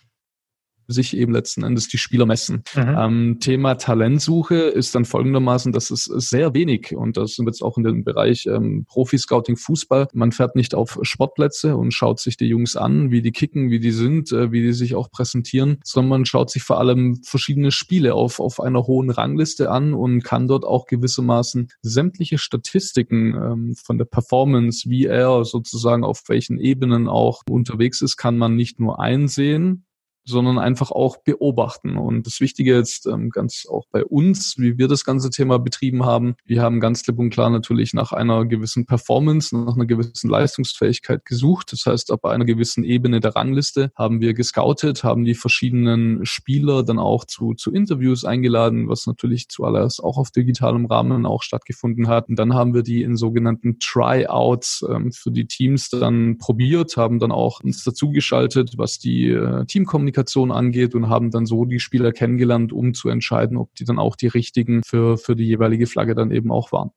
[0.87, 2.63] sich eben letzten Endes die Spieler messen.
[2.75, 2.95] Mhm.
[2.97, 7.61] Ähm, Thema Talentsuche ist dann folgendermaßen, dass es sehr wenig, und das sind wir jetzt
[7.61, 12.37] auch in dem Bereich ähm, Profi-Scouting Fußball, man fährt nicht auf Sportplätze und schaut sich
[12.37, 15.79] die Jungs an, wie die kicken, wie die sind, äh, wie die sich auch präsentieren,
[15.83, 20.23] sondern man schaut sich vor allem verschiedene Spiele auf, auf einer hohen Rangliste an und
[20.23, 26.59] kann dort auch gewissermaßen sämtliche Statistiken ähm, von der Performance, wie er sozusagen auf welchen
[26.59, 29.85] Ebenen auch unterwegs ist, kann man nicht nur einsehen,
[30.25, 31.97] sondern einfach auch beobachten.
[31.97, 36.03] Und das Wichtige jetzt ähm, ganz auch bei uns, wie wir das ganze Thema betrieben
[36.03, 40.29] haben, wir haben ganz klipp und klar natürlich nach einer gewissen Performance, nach einer gewissen
[40.29, 41.71] Leistungsfähigkeit gesucht.
[41.71, 46.83] Das heißt, ab einer gewissen Ebene der Rangliste haben wir gescoutet, haben die verschiedenen Spieler
[46.83, 52.07] dann auch zu, zu Interviews eingeladen, was natürlich zuallererst auch auf digitalem Rahmen auch stattgefunden
[52.07, 52.29] hat.
[52.29, 57.19] Und dann haben wir die in sogenannten Tryouts ähm, für die Teams dann probiert, haben
[57.19, 61.79] dann auch uns dazugeschaltet, was die äh, Teamkommunikation Kommunikation angeht und haben dann so die
[61.79, 65.87] Spieler kennengelernt, um zu entscheiden, ob die dann auch die richtigen für, für die jeweilige
[65.87, 66.91] Flagge dann eben auch waren.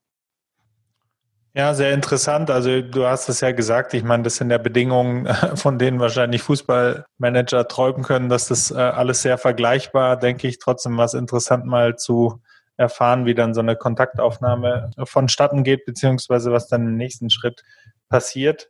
[1.53, 2.49] Ja, sehr interessant.
[2.51, 6.41] Also du hast es ja gesagt, ich meine, das sind ja Bedingungen, von denen wahrscheinlich
[6.43, 11.97] Fußballmanager träumen können, dass das äh, alles sehr vergleichbar, denke ich, trotzdem was interessant mal
[11.97, 12.41] zu
[12.77, 17.63] erfahren, wie dann so eine Kontaktaufnahme vonstatten geht, beziehungsweise was dann im nächsten Schritt
[18.07, 18.69] passiert.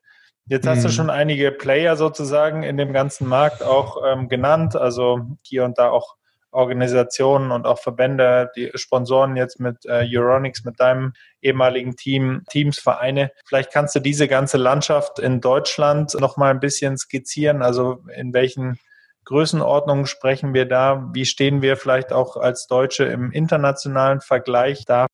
[0.49, 0.83] Jetzt hast mhm.
[0.83, 5.77] du schon einige Player sozusagen in dem ganzen Markt auch ähm, genannt, also hier und
[5.77, 6.15] da auch
[6.51, 12.79] Organisationen und auch Verbände, die Sponsoren jetzt mit äh, Euronics, mit deinem ehemaligen Team, Teams,
[12.79, 13.31] Vereine.
[13.45, 18.33] Vielleicht kannst du diese ganze Landschaft in Deutschland noch mal ein bisschen skizzieren, also in
[18.33, 18.79] welchen
[19.25, 21.07] Größenordnungen sprechen wir da?
[21.13, 25.05] Wie stehen wir vielleicht auch als Deutsche im internationalen Vergleich da?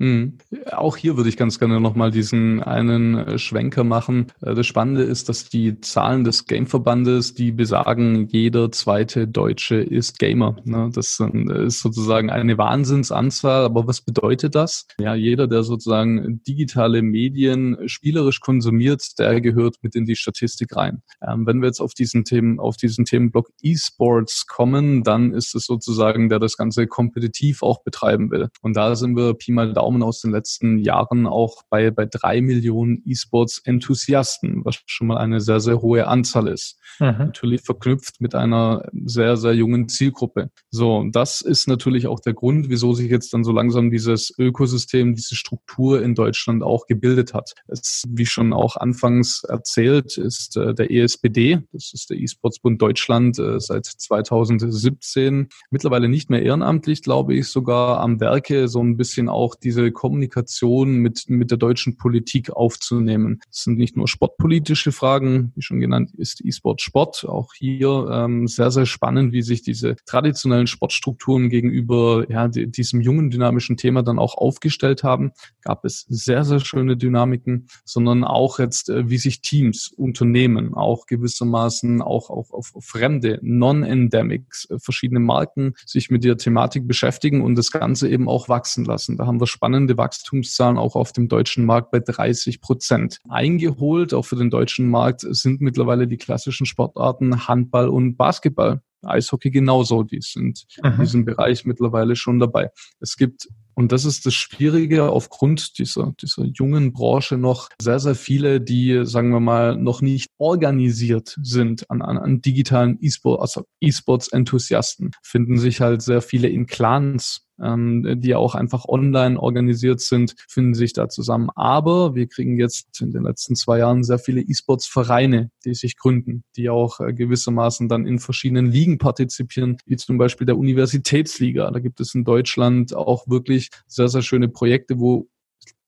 [0.00, 0.38] Mhm.
[0.72, 4.28] Auch hier würde ich ganz gerne nochmal diesen einen äh, Schwenker machen.
[4.40, 10.18] Äh, das Spannende ist, dass die Zahlen des Gameverbandes, die besagen, jeder zweite Deutsche ist
[10.18, 10.56] Gamer.
[10.64, 10.90] Ne?
[10.94, 13.66] Das ist sozusagen eine Wahnsinnsanzahl.
[13.66, 14.86] Aber was bedeutet das?
[14.98, 21.02] Ja, jeder, der sozusagen digitale Medien spielerisch konsumiert, der gehört mit in die Statistik rein.
[21.20, 25.66] Ähm, wenn wir jetzt auf diesen Themen, auf diesen Themenblock E-Sports kommen, dann ist es
[25.66, 28.48] sozusagen, der das Ganze kompetitiv auch betreiben will.
[28.62, 32.06] Und da sind wir Pi mal Daumen Daumen aus den letzten Jahren auch bei, bei
[32.06, 36.78] drei Millionen E-Sports-Enthusiasten, was schon mal eine sehr, sehr hohe Anzahl ist.
[37.00, 37.06] Mhm.
[37.18, 40.50] Natürlich verknüpft mit einer sehr, sehr jungen Zielgruppe.
[40.70, 45.16] So, das ist natürlich auch der Grund, wieso sich jetzt dann so langsam dieses Ökosystem,
[45.16, 47.54] diese Struktur in Deutschland auch gebildet hat.
[47.66, 53.40] Es, wie schon auch anfangs erzählt, ist äh, der ESBD, das ist der E-Sports-Bund Deutschland,
[53.40, 59.28] äh, seit 2017 mittlerweile nicht mehr ehrenamtlich, glaube ich, sogar am Werke so ein bisschen
[59.28, 63.40] auch diese diese Kommunikation mit, mit der deutschen Politik aufzunehmen.
[63.50, 67.24] Es sind nicht nur sportpolitische Fragen, wie schon genannt ist E-Sport Sport.
[67.26, 73.30] Auch hier ähm, sehr, sehr spannend, wie sich diese traditionellen Sportstrukturen gegenüber ja, diesem jungen,
[73.30, 75.32] dynamischen Thema dann auch aufgestellt haben.
[75.62, 81.06] Gab es sehr, sehr schöne Dynamiken, sondern auch jetzt, äh, wie sich Teams, Unternehmen, auch
[81.06, 87.56] gewissermaßen auch, auch auf fremde, Non-Endemics, äh, verschiedene Marken sich mit der Thematik beschäftigen und
[87.56, 89.16] das Ganze eben auch wachsen lassen.
[89.16, 93.18] Da haben wir spannende spannende Wachstumszahlen auch auf dem deutschen Markt bei 30 Prozent.
[93.28, 98.82] Eingeholt, auch für den deutschen Markt, sind mittlerweile die klassischen Sportarten Handball und Basketball.
[99.02, 100.90] Eishockey genauso, die sind mhm.
[100.90, 102.70] in diesem Bereich mittlerweile schon dabei.
[103.00, 108.14] Es gibt und das ist das Schwierige aufgrund dieser, dieser jungen Branche noch sehr, sehr
[108.14, 113.64] viele, die, sagen wir mal, noch nicht organisiert sind an, an, an digitalen E-Sport, also
[113.80, 120.34] E-Sports-Enthusiasten, finden sich halt sehr viele in Clans ähm, die auch einfach online organisiert sind,
[120.48, 121.50] finden sich da zusammen.
[121.54, 126.44] Aber wir kriegen jetzt in den letzten zwei Jahren sehr viele E-Sports-Vereine, die sich gründen,
[126.56, 131.70] die auch äh, gewissermaßen dann in verschiedenen Ligen partizipieren, wie zum Beispiel der Universitätsliga.
[131.70, 135.28] Da gibt es in Deutschland auch wirklich sehr, sehr schöne Projekte, wo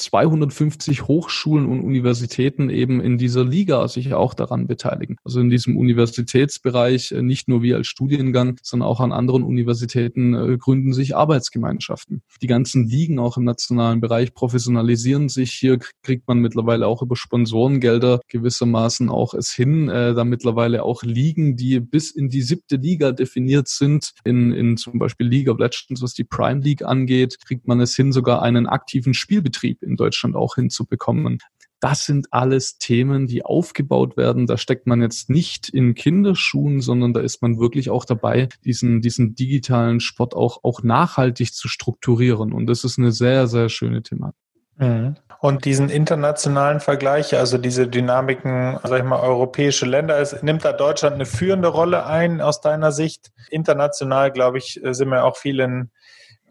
[0.02, 5.16] 250 Hochschulen und Universitäten eben in dieser Liga sich auch daran beteiligen.
[5.24, 10.34] Also in diesem Universitätsbereich, äh, nicht nur wir als Studiengang, sondern auch an anderen Universitäten
[10.34, 12.22] äh, gründen sich Arbeitsgemeinschaften.
[12.40, 15.52] Die ganzen Ligen auch im nationalen Bereich professionalisieren sich.
[15.52, 21.02] Hier kriegt man mittlerweile auch über Sponsorengelder gewissermaßen auch es hin, äh, da mittlerweile auch
[21.02, 25.58] Ligen, die bis in die siebte Liga definiert sind, in, in zum Beispiel League of
[25.58, 29.91] Legends, was die Prime League angeht, kriegt man es hin, sogar einen aktiven Spielbetrieb in
[29.96, 31.38] Deutschland auch hinzubekommen.
[31.80, 34.46] Das sind alles Themen, die aufgebaut werden.
[34.46, 39.00] Da steckt man jetzt nicht in Kinderschuhen, sondern da ist man wirklich auch dabei, diesen,
[39.00, 42.52] diesen digitalen Sport auch, auch nachhaltig zu strukturieren.
[42.52, 44.38] Und das ist eine sehr, sehr schöne Thematik.
[44.76, 45.16] Mhm.
[45.40, 50.72] Und diesen internationalen Vergleich, also diese Dynamiken, sag ich mal, europäische Länder, es nimmt da
[50.72, 53.32] Deutschland eine führende Rolle ein aus deiner Sicht?
[53.50, 55.58] International, glaube ich, sind wir auch viel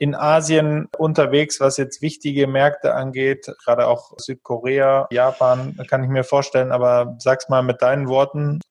[0.02, 6.24] in Asien unterwegs, was jetzt wichtige Märkte angeht, gerade auch Südkorea, Japan, kann ich mir
[6.24, 6.72] vorstellen.
[6.72, 8.62] Aber sag's mal mit deinen Worten,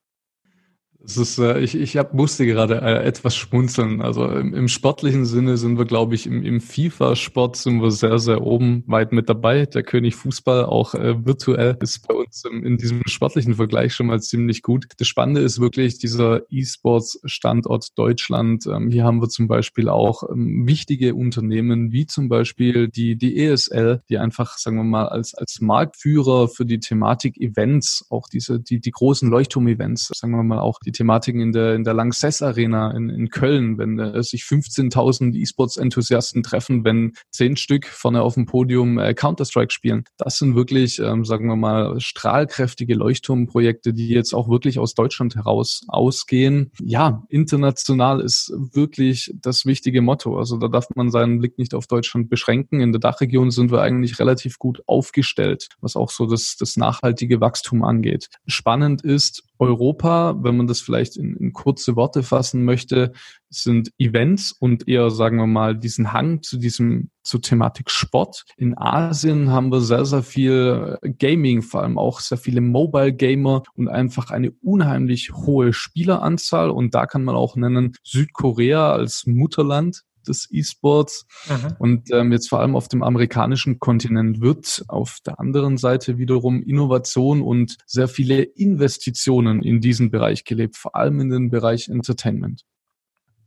[1.05, 4.03] es ist, äh, ich, ich hab, musste gerade äh, etwas schmunzeln.
[4.03, 8.19] Also im, im sportlichen Sinne sind wir, glaube ich, im, im FIFA-Sport sind wir sehr,
[8.19, 9.67] sehr oben weit mit dabei.
[9.67, 14.07] Der König Fußball auch äh, virtuell ist bei uns im, in diesem sportlichen Vergleich schon
[14.07, 14.87] mal ziemlich gut.
[14.99, 18.67] Das Spannende ist wirklich dieser E-Sports-Standort Deutschland.
[18.67, 23.39] Ähm, hier haben wir zum Beispiel auch ähm, wichtige Unternehmen wie zum Beispiel die, die
[23.39, 28.61] ESL, die einfach, sagen wir mal, als, als Marktführer für die Thematik Events, auch diese,
[28.61, 31.95] die, die großen Leuchtturm-Events, sagen wir mal auch die die Thematiken in der, in der
[31.95, 38.23] Lanxess Arena in, in Köln, wenn äh, sich 15.000 E-Sports-Enthusiasten treffen, wenn zehn Stück vorne
[38.23, 40.05] auf dem Podium äh, Counter-Strike spielen.
[40.19, 45.37] Das sind wirklich, ähm, sagen wir mal, strahlkräftige Leuchtturmprojekte, die jetzt auch wirklich aus Deutschland
[45.37, 46.73] heraus ausgehen.
[46.81, 50.39] Ja, international ist wirklich das wichtige Motto.
[50.39, 52.81] Also da darf man seinen Blick nicht auf Deutschland beschränken.
[52.81, 57.41] In der Dachregion sind wir eigentlich relativ gut aufgestellt, was auch so das, das nachhaltige
[57.41, 58.29] Wachstum angeht.
[58.47, 63.13] Spannend ist, Europa, wenn man das vielleicht in, in kurze Worte fassen möchte,
[63.51, 68.45] sind Events und eher, sagen wir mal, diesen Hang zu diesem, zur Thematik Sport.
[68.57, 73.63] In Asien haben wir sehr, sehr viel Gaming, vor allem auch sehr viele Mobile Gamer
[73.75, 76.71] und einfach eine unheimlich hohe Spieleranzahl.
[76.71, 81.27] Und da kann man auch nennen Südkorea als Mutterland des E-Sports.
[81.49, 81.77] Mhm.
[81.79, 86.63] Und ähm, jetzt vor allem auf dem amerikanischen Kontinent wird auf der anderen Seite wiederum
[86.63, 92.63] Innovation und sehr viele Investitionen in diesen Bereich gelebt, vor allem in den Bereich Entertainment.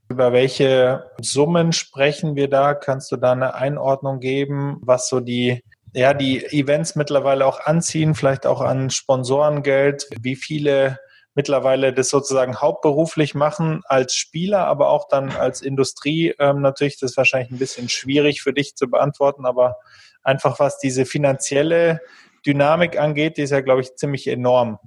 [0.10, 2.74] Über welche Summen sprechen wir da?
[2.74, 5.62] Kannst du da eine Einordnung geben, was so die
[5.96, 10.98] ja, die Events mittlerweile auch anziehen, vielleicht auch an Sponsorengeld, wie viele
[11.36, 16.34] mittlerweile das sozusagen hauptberuflich machen als Spieler, aber auch dann als Industrie.
[16.40, 19.78] Ähm, natürlich, das ist wahrscheinlich ein bisschen schwierig für dich zu beantworten, aber
[20.24, 22.02] einfach was diese finanzielle
[22.46, 24.80] Dynamik angeht, die ist ja, glaube ich, ziemlich enorm.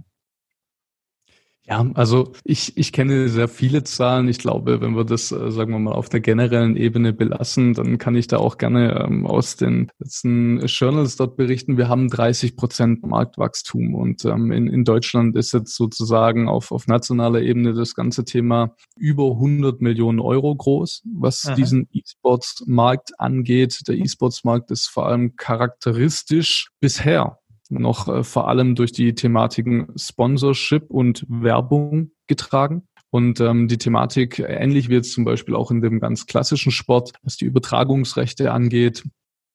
[1.68, 4.28] Ja, also ich, ich kenne sehr viele Zahlen.
[4.28, 7.98] Ich glaube, wenn wir das, äh, sagen wir mal, auf der generellen Ebene belassen, dann
[7.98, 11.76] kann ich da auch gerne ähm, aus den letzten Journals dort berichten.
[11.76, 16.86] Wir haben 30 Prozent Marktwachstum und ähm, in, in Deutschland ist jetzt sozusagen auf, auf
[16.86, 21.56] nationaler Ebene das ganze Thema über 100 Millionen Euro groß, was Aha.
[21.56, 23.80] diesen E-Sports-Markt angeht.
[23.88, 30.90] Der E-Sports-Markt ist vor allem charakteristisch bisher noch äh, vor allem durch die Thematiken Sponsorship
[30.90, 32.86] und Werbung getragen.
[33.10, 37.12] Und ähm, die Thematik, ähnlich wie jetzt zum Beispiel auch in dem ganz klassischen Sport,
[37.22, 39.04] was die Übertragungsrechte angeht,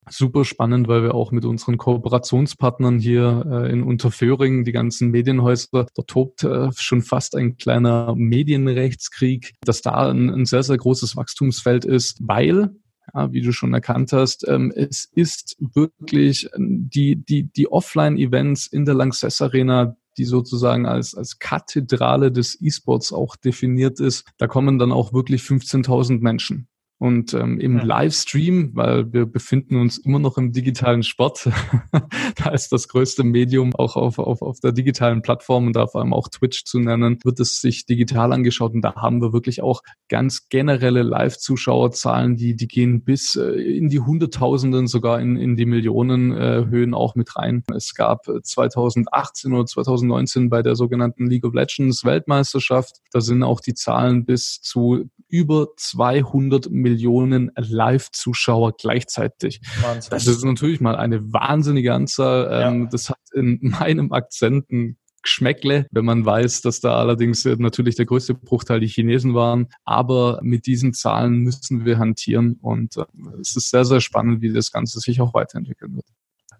[0.09, 5.85] super spannend, weil wir auch mit unseren Kooperationspartnern hier äh, in Unterföhring, die ganzen Medienhäuser,
[5.93, 11.15] da tobt äh, schon fast ein kleiner Medienrechtskrieg, dass da ein, ein sehr, sehr großes
[11.15, 12.71] Wachstumsfeld ist, weil
[13.13, 14.47] ja, wie du schon erkannt hast.
[14.47, 20.85] Ähm, es ist wirklich ähm, die, die, die Offline-Events in der Lanxess Arena, die sozusagen
[20.85, 24.25] als, als Kathedrale des E-Sports auch definiert ist.
[24.37, 26.67] Da kommen dann auch wirklich 15.000 Menschen.
[27.01, 27.83] Und ähm, im ja.
[27.83, 31.49] Livestream, weil wir befinden uns immer noch im digitalen Sport,
[32.35, 36.01] da ist das größte Medium auch auf, auf, auf der digitalen Plattform und da vor
[36.01, 39.63] allem auch Twitch zu nennen, wird es sich digital angeschaut und da haben wir wirklich
[39.63, 45.55] auch ganz generelle Live-Zuschauerzahlen, die, die gehen bis äh, in die Hunderttausenden, sogar in, in
[45.55, 47.63] die Millionen äh, Höhen auch mit rein.
[47.75, 53.59] Es gab 2018 oder 2019 bei der sogenannten League of Legends Weltmeisterschaft, da sind auch
[53.59, 56.90] die Zahlen bis zu über 200 Millionen
[57.55, 59.61] Live-Zuschauer gleichzeitig.
[59.81, 60.09] Wahnsinn.
[60.11, 62.43] Das ist natürlich mal eine wahnsinnige Anzahl.
[62.51, 62.69] Ja.
[62.69, 67.95] Ähm, das hat in meinem Akzent ein Geschmäckle, wenn man weiß, dass da allerdings natürlich
[67.95, 69.67] der größte Bruchteil die Chinesen waren.
[69.85, 73.05] Aber mit diesen Zahlen müssen wir hantieren und äh,
[73.39, 76.05] es ist sehr, sehr spannend, wie das Ganze sich auch weiterentwickeln wird.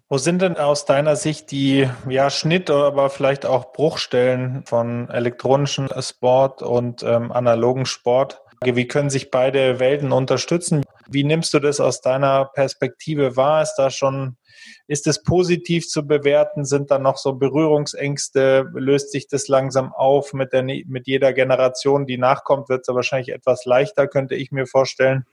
[0.08, 5.88] Wo sind denn aus deiner Sicht die ja, Schnitt, aber vielleicht auch Bruchstellen von elektronischen
[6.00, 8.41] Sport und ähm, analogen Sport?
[8.64, 10.84] Wie können sich beide Welten unterstützen?
[11.08, 13.62] Wie nimmst du das aus deiner Perspektive wahr?
[13.62, 14.36] Ist da schon,
[14.86, 16.64] ist es positiv zu bewerten?
[16.64, 18.70] Sind da noch so Berührungsängste?
[18.74, 20.32] Löst sich das langsam auf?
[20.32, 24.66] Mit, der, mit jeder Generation, die nachkommt, wird es wahrscheinlich etwas leichter, könnte ich mir
[24.66, 25.26] vorstellen.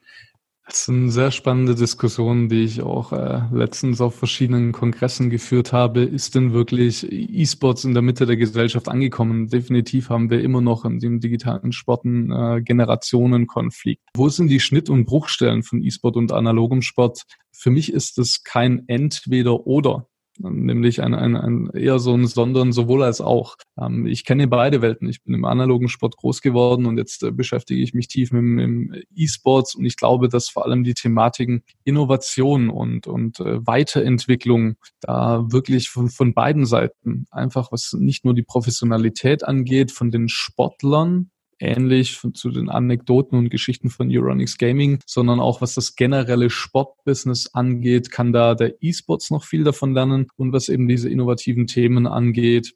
[0.70, 6.04] Das sind sehr spannende Diskussionen, die ich auch äh, letztens auf verschiedenen Kongressen geführt habe.
[6.04, 9.48] Ist denn wirklich E-Sports in der Mitte der Gesellschaft angekommen?
[9.48, 14.04] Definitiv haben wir immer noch in dem digitalen Sporten äh, Generationenkonflikt.
[14.14, 17.24] Wo sind die Schnitt- und Bruchstellen von E-Sport und analogem Sport?
[17.52, 20.08] Für mich ist es kein Entweder-Oder
[20.40, 23.56] nämlich ein, ein, ein eher so ein Sondern sowohl als auch.
[23.80, 25.10] Ähm, ich kenne beide Welten.
[25.10, 28.44] Ich bin im analogen Sport groß geworden und jetzt äh, beschäftige ich mich tief mit,
[28.44, 34.76] mit E-Sports und ich glaube, dass vor allem die Thematiken Innovation und, und äh, Weiterentwicklung
[35.02, 40.30] da wirklich von, von beiden Seiten einfach, was nicht nur die Professionalität angeht, von den
[40.30, 45.96] Sportlern, ähnlich von, zu den Anekdoten und Geschichten von Euronics Gaming, sondern auch was das
[45.96, 51.10] generelle Sportbusiness angeht, kann da der E-Sports noch viel davon lernen und was eben diese
[51.10, 52.74] innovativen Themen angeht,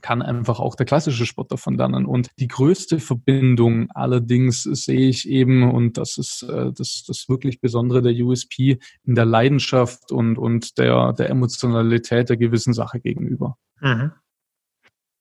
[0.00, 2.06] kann einfach auch der klassische Sport davon lernen.
[2.06, 7.60] Und die größte Verbindung allerdings sehe ich eben, und das ist äh, das, das wirklich
[7.60, 13.56] Besondere der USP, in der Leidenschaft und, und der, der Emotionalität der gewissen Sache gegenüber.
[13.80, 14.12] Mhm.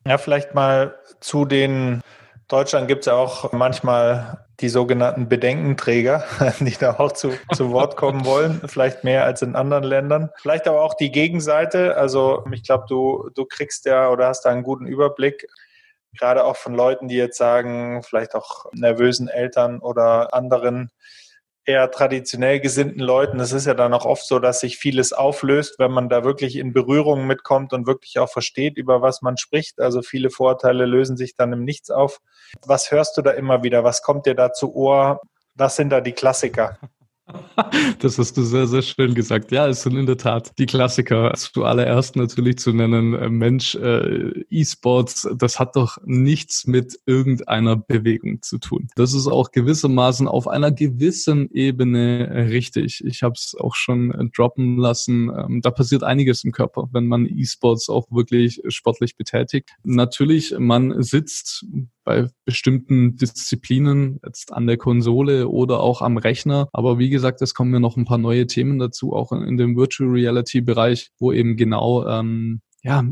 [0.05, 2.01] Ja, vielleicht mal zu den
[2.49, 6.25] Deutschland gibt es ja auch manchmal die sogenannten Bedenkenträger,
[6.59, 10.31] die da auch zu, zu Wort kommen wollen, vielleicht mehr als in anderen Ländern.
[10.41, 11.95] Vielleicht aber auch die Gegenseite.
[11.95, 15.47] Also ich glaube, du, du kriegst ja oder hast da einen guten Überblick,
[16.17, 20.91] gerade auch von Leuten, die jetzt sagen, vielleicht auch nervösen Eltern oder anderen,
[21.69, 23.39] eher traditionell gesinnten Leuten.
[23.39, 26.55] Es ist ja dann auch oft so, dass sich vieles auflöst, wenn man da wirklich
[26.55, 29.79] in Berührung mitkommt und wirklich auch versteht, über was man spricht.
[29.79, 32.21] Also viele Vorurteile lösen sich dann im Nichts auf.
[32.65, 33.83] Was hörst du da immer wieder?
[33.83, 35.21] Was kommt dir da zu Ohr?
[35.53, 36.79] Was sind da die Klassiker?
[37.99, 39.51] Das hast du sehr, sehr schön gesagt.
[39.51, 41.33] Ja, es sind in der Tat die Klassiker.
[41.35, 48.41] Zuallererst natürlich zu nennen, äh, Mensch, äh, E-Sports, das hat doch nichts mit irgendeiner Bewegung
[48.41, 48.87] zu tun.
[48.95, 53.03] Das ist auch gewissermaßen auf einer gewissen Ebene richtig.
[53.05, 55.29] Ich habe es auch schon äh, droppen lassen.
[55.29, 59.71] Ähm, da passiert einiges im Körper, wenn man E-Sports auch wirklich sportlich betätigt.
[59.83, 61.65] Natürlich, man sitzt
[62.09, 66.67] bei bestimmten Disziplinen jetzt an der Konsole oder auch am Rechner.
[66.73, 69.57] Aber wie gesagt, es kommen ja noch ein paar neue Themen dazu, auch in, in
[69.57, 73.03] dem Virtual Reality Bereich, wo eben genau ähm, ja,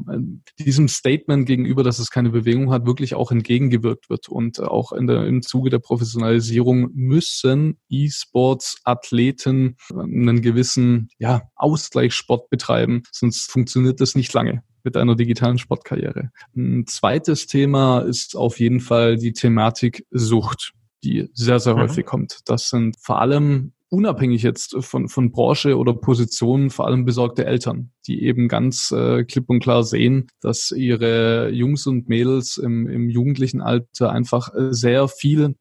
[0.57, 4.29] diesem Statement gegenüber, dass es keine Bewegung hat, wirklich auch entgegengewirkt wird.
[4.29, 13.03] Und auch in der, im Zuge der Professionalisierung müssen E-Sports-Athleten einen gewissen ja, Ausgleichssport betreiben,
[13.11, 16.31] sonst funktioniert das nicht lange mit einer digitalen Sportkarriere.
[16.55, 20.73] Ein zweites Thema ist auf jeden Fall die Thematik Sucht
[21.03, 21.81] die sehr, sehr mhm.
[21.81, 22.39] häufig kommt.
[22.45, 27.91] Das sind vor allem unabhängig jetzt von, von Branche oder Position vor allem besorgte Eltern,
[28.05, 33.09] die eben ganz äh, klipp und klar sehen, dass ihre Jungs und Mädels im, im
[33.09, 35.55] jugendlichen Alter einfach sehr viel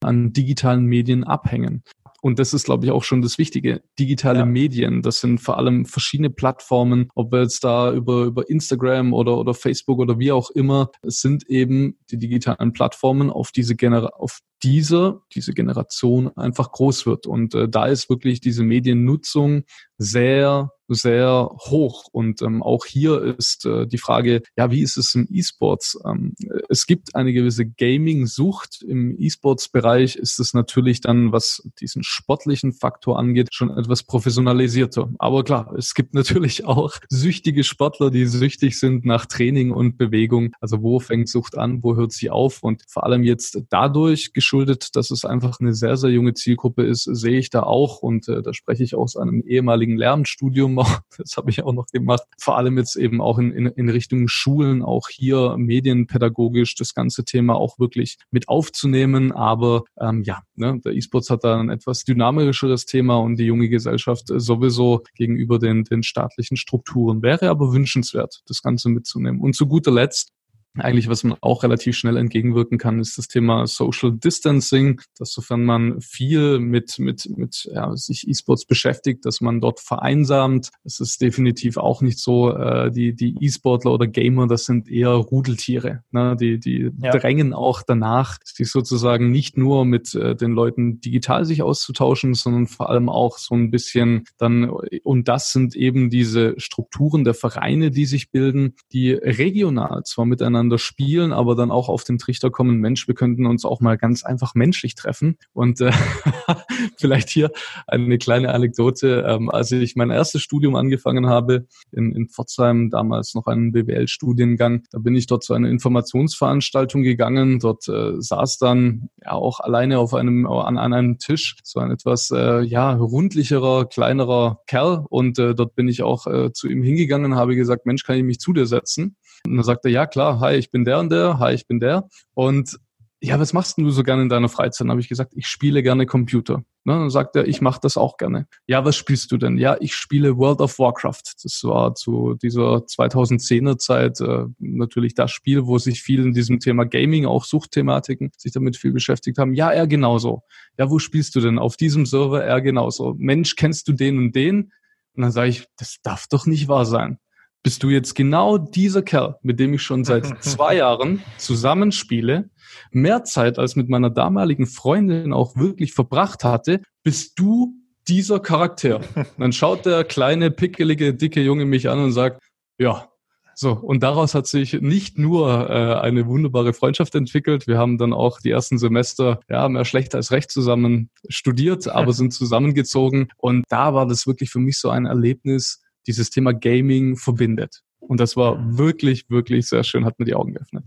[0.00, 1.82] an digitalen Medien abhängen.
[2.22, 3.82] Und das ist, glaube ich, auch schon das Wichtige.
[3.98, 4.46] Digitale ja.
[4.46, 9.38] Medien, das sind vor allem verschiedene Plattformen, ob wir jetzt da über, über Instagram oder,
[9.38, 14.06] oder Facebook oder wie auch immer, es sind eben die digitalen Plattformen, auf diese Genera
[14.06, 17.26] auf diese, diese Generation einfach groß wird.
[17.26, 19.64] Und äh, da ist wirklich diese Mediennutzung
[19.98, 22.04] sehr sehr hoch.
[22.12, 25.98] Und ähm, auch hier ist äh, die Frage, ja, wie ist es im E-Sports?
[26.06, 26.34] Ähm,
[26.68, 28.82] es gibt eine gewisse Gaming-Sucht.
[28.82, 35.10] Im E-Sports-Bereich ist es natürlich dann, was diesen sportlichen Faktor angeht, schon etwas professionalisierter.
[35.18, 40.52] Aber klar, es gibt natürlich auch süchtige Sportler, die süchtig sind nach Training und Bewegung.
[40.60, 42.62] Also wo fängt Sucht an, wo hört sie auf?
[42.62, 47.04] Und vor allem jetzt dadurch geschuldet, dass es einfach eine sehr, sehr junge Zielgruppe ist,
[47.04, 51.36] sehe ich da auch, und äh, da spreche ich aus einem ehemaligen Lernstudium auch, das
[51.36, 54.82] habe ich auch noch gemacht, vor allem jetzt eben auch in, in, in Richtung Schulen,
[54.82, 59.32] auch hier medienpädagogisch das ganze Thema auch wirklich mit aufzunehmen.
[59.32, 63.68] Aber ähm, ja, ne, der E-Sports hat da ein etwas dynamischeres Thema und die junge
[63.68, 67.22] Gesellschaft sowieso gegenüber den, den staatlichen Strukturen.
[67.22, 69.40] Wäre aber wünschenswert, das Ganze mitzunehmen.
[69.40, 70.32] Und zu guter Letzt
[70.78, 75.64] eigentlich, was man auch relativ schnell entgegenwirken kann, ist das Thema Social Distancing, dass sofern
[75.64, 80.70] man viel mit, mit, mit ja, sich E-Sports beschäftigt, dass man dort vereinsamt.
[80.84, 85.10] Es ist definitiv auch nicht so, äh, die, die E-Sportler oder Gamer, das sind eher
[85.10, 86.02] Rudeltiere.
[86.10, 86.36] Ne?
[86.38, 87.12] Die, die ja.
[87.12, 92.66] drängen auch danach, sich sozusagen nicht nur mit äh, den Leuten digital sich auszutauschen, sondern
[92.66, 97.90] vor allem auch so ein bisschen dann, und das sind eben diese Strukturen der Vereine,
[97.90, 102.50] die sich bilden, die regional zwar miteinander miteinander spielen, aber dann auch auf den Trichter
[102.50, 105.38] kommen, Mensch, wir könnten uns auch mal ganz einfach menschlich treffen.
[105.52, 105.92] Und äh,
[106.96, 107.50] vielleicht hier
[107.86, 109.24] eine kleine Anekdote.
[109.26, 114.84] Ähm, als ich mein erstes Studium angefangen habe in, in Pforzheim, damals noch einen BWL-Studiengang,
[114.90, 117.58] da bin ich dort zu einer Informationsveranstaltung gegangen.
[117.60, 121.90] Dort äh, saß dann ja auch alleine auf einem an, an einem Tisch so ein
[121.90, 125.04] etwas äh, ja rundlicherer, kleinerer Kerl.
[125.08, 128.24] Und äh, dort bin ich auch äh, zu ihm hingegangen, habe gesagt, Mensch, kann ich
[128.24, 129.16] mich zu dir setzen?
[129.44, 131.80] Und dann sagt er, ja klar, hi, ich bin der und der, hi, ich bin
[131.80, 132.08] der.
[132.34, 132.78] Und
[133.22, 134.82] ja, was machst du so gerne in deiner Freizeit?
[134.84, 136.64] Dann habe ich gesagt, ich spiele gerne Computer.
[136.84, 138.46] Ne, dann sagt er, ich mache das auch gerne.
[138.66, 139.56] Ja, was spielst du denn?
[139.56, 141.22] Ja, ich spiele World of Warcraft.
[141.42, 146.60] Das war zu dieser 2010er Zeit äh, natürlich das Spiel, wo sich viel in diesem
[146.60, 149.54] Thema Gaming, auch Suchtthematiken, sich damit viel beschäftigt haben.
[149.54, 150.42] Ja, er genauso.
[150.78, 151.58] Ja, wo spielst du denn?
[151.58, 153.14] Auf diesem Server er genauso.
[153.18, 154.72] Mensch, kennst du den und den?
[155.14, 157.18] Und dann sage ich, das darf doch nicht wahr sein
[157.66, 162.48] bist du jetzt genau dieser Kerl, mit dem ich schon seit zwei Jahren zusammenspiele,
[162.92, 167.74] mehr Zeit als mit meiner damaligen Freundin auch wirklich verbracht hatte, bist du
[168.06, 169.00] dieser Charakter.
[169.16, 172.40] Und dann schaut der kleine, pickelige, dicke Junge mich an und sagt,
[172.78, 173.08] ja,
[173.56, 177.66] so, und daraus hat sich nicht nur äh, eine wunderbare Freundschaft entwickelt.
[177.66, 182.12] Wir haben dann auch die ersten Semester, ja, mehr schlecht als recht zusammen studiert, aber
[182.12, 183.26] sind zusammengezogen.
[183.38, 187.82] Und da war das wirklich für mich so ein Erlebnis, dieses Thema Gaming verbindet.
[188.00, 190.84] Und das war wirklich, wirklich sehr schön, hat mir die Augen geöffnet.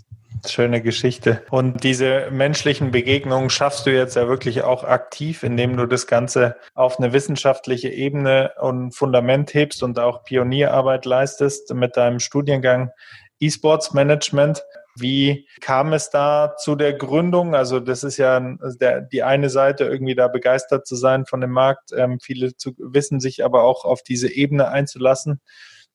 [0.48, 1.44] Schöne Geschichte.
[1.50, 6.56] Und diese menschlichen Begegnungen schaffst du jetzt ja wirklich auch aktiv, indem du das Ganze
[6.76, 12.92] auf eine wissenschaftliche Ebene und Fundament hebst und auch Pionierarbeit leistest mit deinem Studiengang
[13.40, 14.64] E-Sports Management.
[15.00, 17.56] Wie kam es da zu der Gründung?
[17.56, 18.40] Also das ist ja
[18.80, 21.92] der, die eine Seite, irgendwie da begeistert zu sein von dem Markt.
[21.96, 25.42] Ähm, viele zu, wissen sich aber auch auf diese Ebene einzulassen.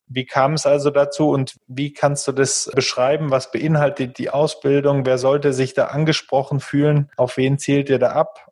[0.07, 3.31] Wie kam es also dazu und wie kannst du das beschreiben?
[3.31, 5.05] Was beinhaltet die Ausbildung?
[5.05, 7.09] Wer sollte sich da angesprochen fühlen?
[7.17, 8.51] Auf wen zielt ihr da ab?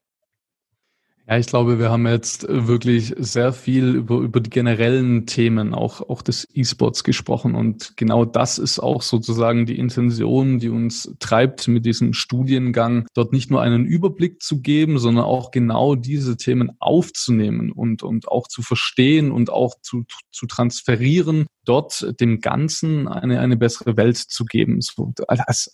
[1.26, 6.02] Ja, ich glaube, wir haben jetzt wirklich sehr viel über, über die generellen Themen auch,
[6.02, 7.56] auch des E-Sports gesprochen.
[7.56, 13.32] Und genau das ist auch sozusagen die Intention, die uns treibt mit diesem Studiengang, dort
[13.32, 18.50] nicht nur einen Überblick zu geben, sondern auch genau diese Themen aufzunehmen und, und auch
[18.50, 24.44] zu verstehen und auch zu, zu transferieren, dort dem Ganzen eine, eine bessere Welt zu
[24.44, 24.82] geben.
[24.82, 25.72] So, als,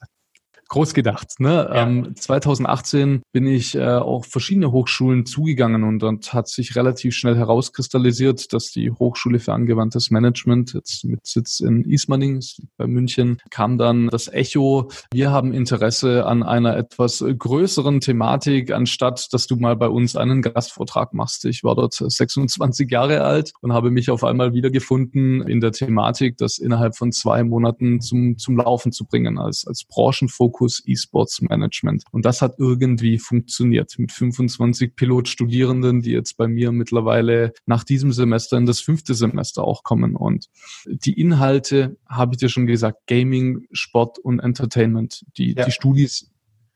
[0.69, 1.39] groß gedacht.
[1.39, 1.67] Ne?
[1.69, 1.87] Ja.
[1.87, 7.35] Ähm, 2018 bin ich äh, auch verschiedene Hochschulen zugegangen und dort hat sich relativ schnell
[7.35, 12.41] herauskristallisiert, dass die Hochschule für angewandtes Management, jetzt mit Sitz in Ismaning,
[12.77, 19.33] bei München, kam dann das Echo, wir haben Interesse an einer etwas größeren Thematik, anstatt
[19.33, 21.45] dass du mal bei uns einen Gastvortrag machst.
[21.45, 26.37] Ich war dort 26 Jahre alt und habe mich auf einmal wiedergefunden in der Thematik,
[26.37, 31.41] das innerhalb von zwei Monaten zum, zum Laufen zu bringen, als, als Branchenfokus Fokus E-Sports
[31.41, 32.03] Management.
[32.11, 38.11] Und das hat irgendwie funktioniert mit 25 Pilotstudierenden, die jetzt bei mir mittlerweile nach diesem
[38.11, 40.15] Semester in das fünfte Semester auch kommen.
[40.15, 40.47] Und
[40.85, 45.23] die Inhalte, habe ich dir schon gesagt, Gaming, Sport und Entertainment.
[45.37, 45.65] Die, ja.
[45.65, 46.29] die Studis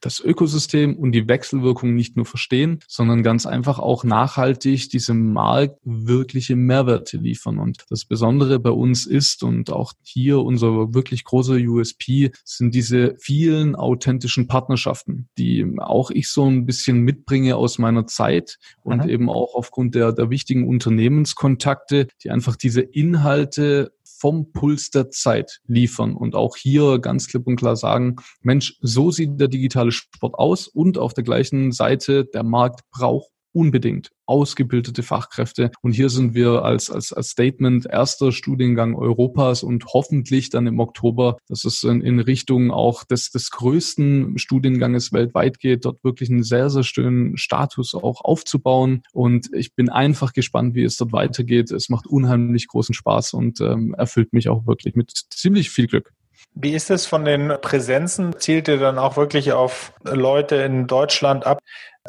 [0.04, 5.80] das Ökosystem und die Wechselwirkung nicht nur verstehen, sondern ganz einfach auch nachhaltig diesem Markt
[5.84, 7.58] wirkliche Mehrwerte liefern.
[7.58, 13.16] Und das Besondere bei uns ist und auch hier unser wirklich großer USP sind diese
[13.18, 19.10] vielen authentischen Partnerschaften, die auch ich so ein bisschen mitbringe aus meiner Zeit und mhm.
[19.10, 23.94] eben auch aufgrund der, der wichtigen Unternehmenskontakte, die einfach diese Inhalte
[24.24, 29.12] vom Puls der Zeit liefern und auch hier ganz klipp und klar sagen, Mensch, so
[29.12, 35.04] sieht der digitale Sport aus und auf der gleichen Seite, der Markt braucht unbedingt ausgebildete
[35.04, 35.72] Fachkräfte.
[35.82, 40.80] Und hier sind wir als, als, als Statement erster Studiengang Europas und hoffentlich dann im
[40.80, 46.30] Oktober, dass es in, in Richtung auch des, des größten Studienganges weltweit geht, dort wirklich
[46.30, 49.04] einen sehr, sehr schönen Status auch aufzubauen.
[49.12, 51.72] Und ich bin einfach gespannt, wie es dort weitergeht.
[51.72, 56.12] Es macht unheimlich großen Spaß und ähm, erfüllt mich auch wirklich mit ziemlich viel Glück.
[56.56, 58.38] Wie ist es von den Präsenzen?
[58.40, 61.60] Zielt ihr dann auch wirklich auf Leute in Deutschland ab,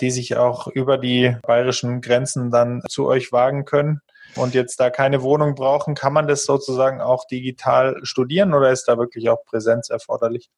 [0.01, 4.01] die sich auch über die bayerischen Grenzen dann zu euch wagen können?
[4.37, 8.89] und jetzt da keine Wohnung brauchen, kann man das sozusagen auch digital studieren oder ist
[8.89, 10.51] da wirklich auch Präsenz erforderlich?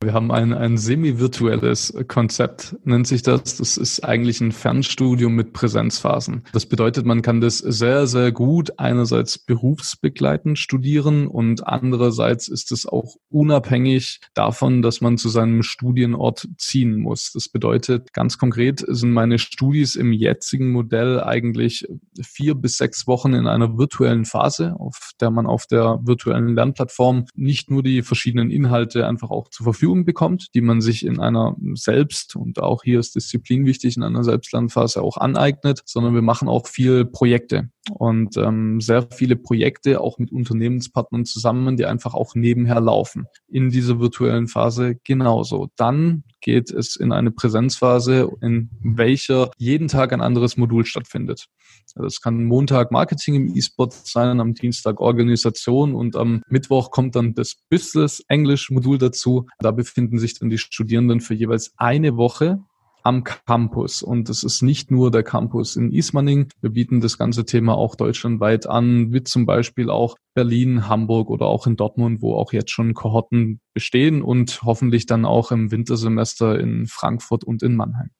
[0.00, 3.56] Wir haben ein, ein semi-virtuelles Konzept, nennt sich das.
[3.56, 6.42] Das ist eigentlich ein Fernstudium mit Präsenzphasen.
[6.52, 12.86] Das bedeutet, man kann das sehr, sehr gut einerseits berufsbegleitend studieren und andererseits ist es
[12.86, 17.32] auch unabhängig davon, dass man zu seinem Studienort ziehen muss.
[17.32, 21.86] Das bedeutet, ganz konkret sind meine Studis im jetzigen Modell eigentlich
[22.20, 27.26] vier bis sechs Wochen in einer virtuellen Phase, auf der man auf der virtuellen Lernplattform
[27.34, 31.20] nicht nur die verschiedenen Inhalte einfach auch zur Verfügung Verfügung bekommt, die man sich in
[31.20, 36.22] einer Selbst, und auch hier ist Disziplin wichtig, in einer Selbstlernphase auch aneignet, sondern wir
[36.22, 42.14] machen auch viel Projekte und ähm, sehr viele Projekte auch mit Unternehmenspartnern zusammen, die einfach
[42.14, 43.26] auch nebenher laufen.
[43.48, 45.68] In dieser virtuellen Phase genauso.
[45.76, 51.46] Dann geht es in eine Präsenzphase, in welcher jeden Tag ein anderes Modul stattfindet.
[51.94, 57.34] Es kann Montag Marketing im E-Sport sein, am Dienstag Organisation und am Mittwoch kommt dann
[57.34, 59.46] das Business Englisch Modul dazu.
[59.58, 62.60] Da befinden sich dann die Studierenden für jeweils eine Woche
[63.06, 64.02] am Campus.
[64.02, 66.48] Und es ist nicht nur der Campus in Ismaning.
[66.60, 71.46] Wir bieten das ganze Thema auch deutschlandweit an, wie zum Beispiel auch Berlin, Hamburg oder
[71.46, 76.58] auch in Dortmund, wo auch jetzt schon Kohorten bestehen und hoffentlich dann auch im Wintersemester
[76.58, 78.10] in Frankfurt und in Mannheim.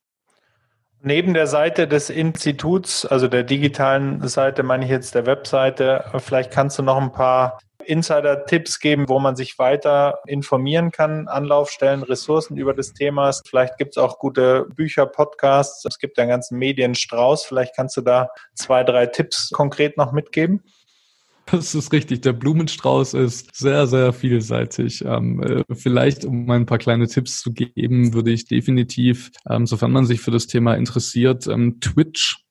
[1.07, 6.51] Neben der Seite des Instituts, also der digitalen Seite, meine ich jetzt der Webseite, vielleicht
[6.51, 12.57] kannst du noch ein paar Insider-Tipps geben, wo man sich weiter informieren kann, Anlaufstellen, Ressourcen
[12.57, 13.31] über das Thema.
[13.49, 15.85] Vielleicht gibt es auch gute Bücher, Podcasts.
[15.85, 17.45] Es gibt einen ganzen Medienstrauß.
[17.45, 20.65] Vielleicht kannst du da zwei, drei Tipps konkret noch mitgeben.
[21.51, 22.23] Das ist richtig.
[22.23, 25.05] Der Blumenstrauß ist sehr, sehr vielseitig.
[25.05, 29.93] Ähm, äh, vielleicht, um ein paar kleine Tipps zu geben, würde ich definitiv, ähm, sofern
[29.93, 32.45] man sich für das Thema interessiert, ähm, Twitch,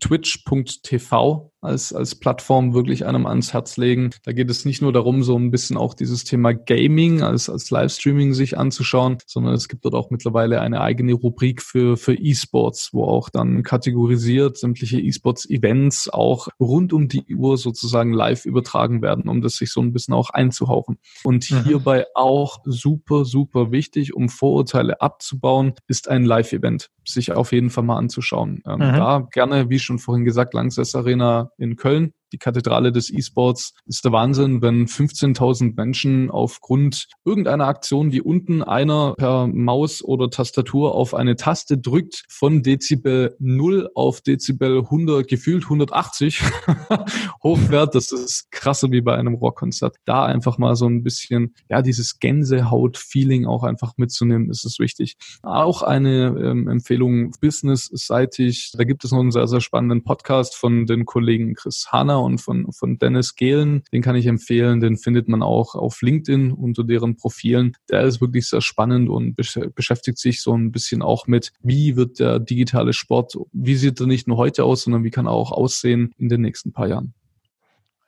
[0.00, 4.10] twitch.tv als, als Plattform wirklich einem ans Herz legen.
[4.24, 7.70] Da geht es nicht nur darum, so ein bisschen auch dieses Thema Gaming als, als
[7.70, 12.90] Livestreaming sich anzuschauen, sondern es gibt dort auch mittlerweile eine eigene Rubrik für, für E-Sports,
[12.92, 19.28] wo auch dann kategorisiert sämtliche E-Sports-Events auch rund um die Uhr sozusagen live übertragen werden,
[19.28, 20.98] um das sich so ein bisschen auch einzuhauchen.
[21.22, 21.64] Und mhm.
[21.64, 27.84] hierbei auch super, super wichtig, um Vorurteile abzubauen, ist ein Live-Event sich auf jeden Fall
[27.84, 28.62] mal anzuschauen.
[28.66, 28.96] Ähm, mhm.
[28.96, 34.04] Da gerne, wie schon vorhin gesagt, Langsess Arena in Köln die Kathedrale des E-Sports ist
[34.04, 40.94] der Wahnsinn, wenn 15.000 Menschen aufgrund irgendeiner Aktion, die unten einer per Maus oder Tastatur
[40.94, 46.42] auf eine Taste drückt, von Dezibel 0 auf Dezibel 100, gefühlt 180
[47.42, 47.94] hochwert.
[47.94, 49.96] Das ist krasser wie bei einem Rockkonzert.
[50.04, 55.16] Da einfach mal so ein bisschen, ja, dieses Gänsehaut-Feeling auch einfach mitzunehmen, ist es wichtig.
[55.42, 58.72] Auch eine ähm, Empfehlung business-seitig.
[58.76, 62.38] Da gibt es noch einen sehr, sehr spannenden Podcast von den Kollegen Chris Hanna und
[62.38, 63.82] von, von Dennis Gehlen.
[63.92, 64.80] Den kann ich empfehlen.
[64.80, 67.76] Den findet man auch auf LinkedIn unter deren Profilen.
[67.90, 69.34] Der ist wirklich sehr spannend und
[69.74, 74.06] beschäftigt sich so ein bisschen auch mit, wie wird der digitale Sport, wie sieht er
[74.06, 77.14] nicht nur heute aus, sondern wie kann er auch aussehen in den nächsten paar Jahren.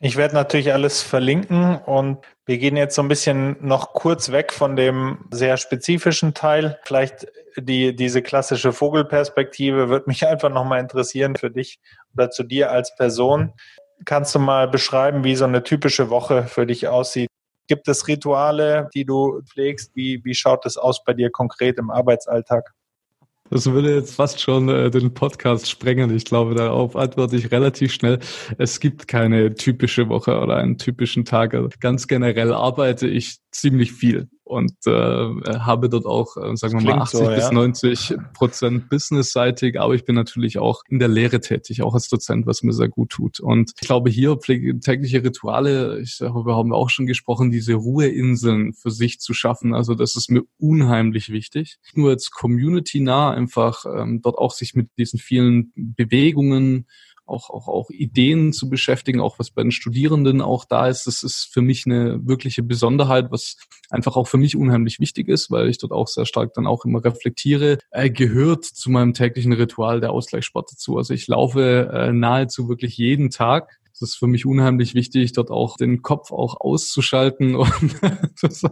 [0.00, 4.52] Ich werde natürlich alles verlinken und wir gehen jetzt so ein bisschen noch kurz weg
[4.52, 6.78] von dem sehr spezifischen Teil.
[6.84, 11.80] Vielleicht die, diese klassische Vogelperspektive wird mich einfach nochmal interessieren für dich
[12.12, 13.52] oder zu dir als Person.
[14.04, 17.28] Kannst du mal beschreiben, wie so eine typische Woche für dich aussieht?
[17.66, 19.94] Gibt es Rituale, die du pflegst?
[19.94, 22.74] Wie, wie schaut es aus bei dir konkret im Arbeitsalltag?
[23.50, 26.14] Das würde jetzt fast schon äh, den Podcast sprengen.
[26.14, 28.18] Ich glaube, darauf antworte ich relativ schnell.
[28.58, 31.54] Es gibt keine typische Woche oder einen typischen Tag.
[31.54, 36.94] Also ganz generell arbeite ich ziemlich viel und äh, habe dort auch, äh, sagen wir
[36.94, 37.52] mal, 80 so, bis ja.
[37.52, 42.46] 90 Prozent businessseitig, aber ich bin natürlich auch in der Lehre tätig, auch als Dozent,
[42.46, 43.40] was mir sehr gut tut.
[43.40, 48.74] Und ich glaube, hier tägliche Rituale, ich, darüber haben wir auch schon gesprochen, diese Ruheinseln
[48.74, 49.74] für sich zu schaffen.
[49.74, 51.78] Also das ist mir unheimlich wichtig.
[51.94, 56.86] Nur jetzt community-nah einfach ähm, dort auch sich mit diesen vielen Bewegungen
[57.26, 61.06] auch, auch, auch Ideen zu beschäftigen, auch was bei den Studierenden auch da ist.
[61.06, 63.56] Das ist für mich eine wirkliche Besonderheit, was
[63.90, 66.84] einfach auch für mich unheimlich wichtig ist, weil ich dort auch sehr stark dann auch
[66.84, 70.96] immer reflektiere, äh, gehört zu meinem täglichen Ritual der Ausgleichssport dazu.
[70.96, 75.52] Also ich laufe äh, nahezu wirklich jeden Tag es ist für mich unheimlich wichtig, dort
[75.52, 77.54] auch den Kopf auch auszuschalten.
[77.54, 77.96] Und
[78.42, 78.62] das,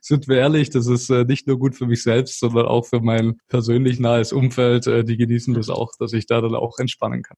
[0.00, 3.00] sind wir ehrlich, das ist äh, nicht nur gut für mich selbst, sondern auch für
[3.00, 4.86] mein persönlich nahes Umfeld.
[4.86, 7.36] Äh, die genießen das auch, dass ich da dann auch entspannen kann.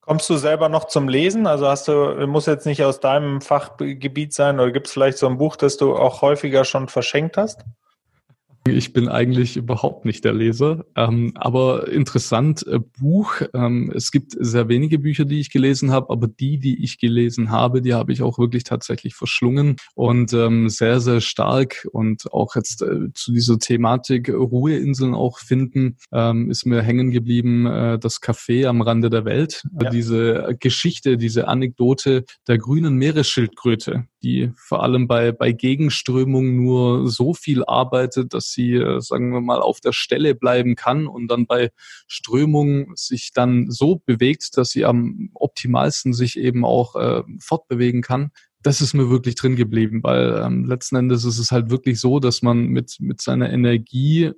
[0.00, 1.46] Kommst du selber noch zum Lesen?
[1.46, 5.26] Also hast du, muss jetzt nicht aus deinem Fachgebiet sein oder gibt es vielleicht so
[5.26, 7.64] ein Buch, das du auch häufiger schon verschenkt hast?
[8.68, 13.40] Ich bin eigentlich überhaupt nicht der Leser, ähm, aber interessant äh, Buch.
[13.54, 17.50] Ähm, es gibt sehr wenige Bücher, die ich gelesen habe, aber die, die ich gelesen
[17.50, 22.54] habe, die habe ich auch wirklich tatsächlich verschlungen und ähm, sehr, sehr stark und auch
[22.54, 28.20] jetzt äh, zu dieser Thematik Ruheinseln auch finden, ähm, ist mir hängen geblieben äh, das
[28.20, 29.62] Café am Rande der Welt.
[29.80, 29.88] Ja.
[29.88, 37.34] Diese Geschichte, diese Anekdote der grünen Meeresschildkröte, die vor allem bei, bei Gegenströmung nur so
[37.34, 41.46] viel arbeitet, dass sie, äh, sagen wir mal, auf der Stelle bleiben kann und dann
[41.46, 41.70] bei
[42.06, 48.30] Strömung sich dann so bewegt, dass sie am optimalsten sich eben auch äh, fortbewegen kann.
[48.62, 52.20] Das ist mir wirklich drin geblieben, weil ähm, letzten Endes ist es halt wirklich so,
[52.20, 54.32] dass man mit, mit seiner Energie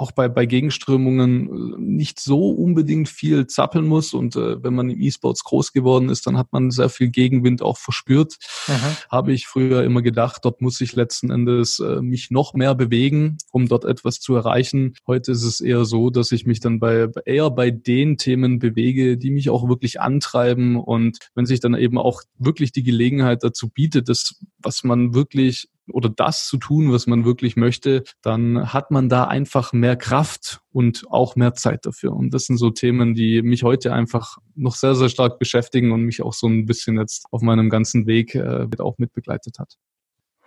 [0.00, 4.14] auch bei, bei Gegenströmungen äh, nicht so unbedingt viel zappeln muss.
[4.14, 7.62] Und äh, wenn man im E-Sports groß geworden ist, dann hat man sehr viel Gegenwind
[7.62, 8.36] auch verspürt.
[8.66, 8.96] Mhm.
[9.10, 13.38] Habe ich früher immer gedacht, dort muss ich letzten Endes äh, mich noch mehr bewegen,
[13.52, 14.94] um dort etwas zu erreichen.
[15.06, 19.18] Heute ist es eher so, dass ich mich dann bei eher bei den Themen bewege,
[19.18, 20.76] die mich auch wirklich antreiben.
[20.76, 25.68] Und wenn sich dann eben auch wirklich die Gelegenheit dazu bietet, das, was man wirklich
[25.90, 30.60] oder das zu tun, was man wirklich möchte, dann hat man da einfach mehr Kraft
[30.72, 32.12] und auch mehr Zeit dafür.
[32.12, 36.02] Und das sind so Themen, die mich heute einfach noch sehr, sehr stark beschäftigen und
[36.02, 39.76] mich auch so ein bisschen jetzt auf meinem ganzen Weg äh, auch mitbegleitet hat.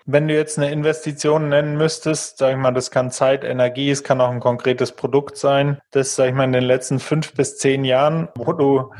[0.05, 4.03] Wenn du jetzt eine Investition nennen müsstest, sag ich mal, das kann Zeit, Energie, es
[4.03, 7.57] kann auch ein konkretes Produkt sein, das, sag ich mal, in den letzten fünf bis
[7.57, 8.91] zehn Jahren, wo du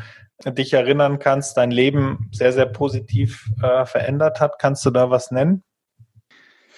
[0.45, 4.59] dich erinnern kannst, dein Leben sehr, sehr positiv äh, verändert hat.
[4.59, 5.63] Kannst du da was nennen?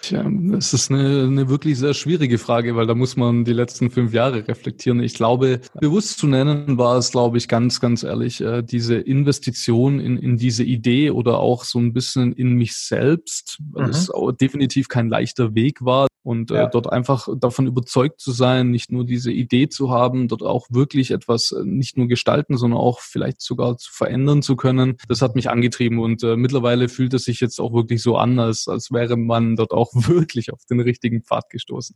[0.08, 3.89] Tja, das ist eine, eine wirklich sehr schwierige Frage, weil da muss man die letzten
[3.89, 5.01] fünf Jahre reflektieren.
[5.01, 9.99] Ich glaube, bewusst zu nennen war es, glaube ich, ganz, ganz ehrlich, äh, diese Investition
[9.99, 13.89] in, in diese Idee oder auch so ein bisschen in mich selbst, weil mhm.
[13.89, 16.64] es definitiv kein leichter Weg war und äh, ja.
[16.66, 20.66] äh, dort einfach davon überzeugt zu sein, nicht nur diese Idee zu haben, dort auch
[20.72, 24.97] wirklich etwas äh, nicht nur gestalten, sondern auch vielleicht sogar zu verändern zu können.
[25.08, 28.39] Das hat mich angetrieben und äh, mittlerweile fühlt es sich jetzt auch wirklich so an,
[28.39, 31.95] als, als wäre man dort auch wirklich auf den richtigen Pfad gestoßen.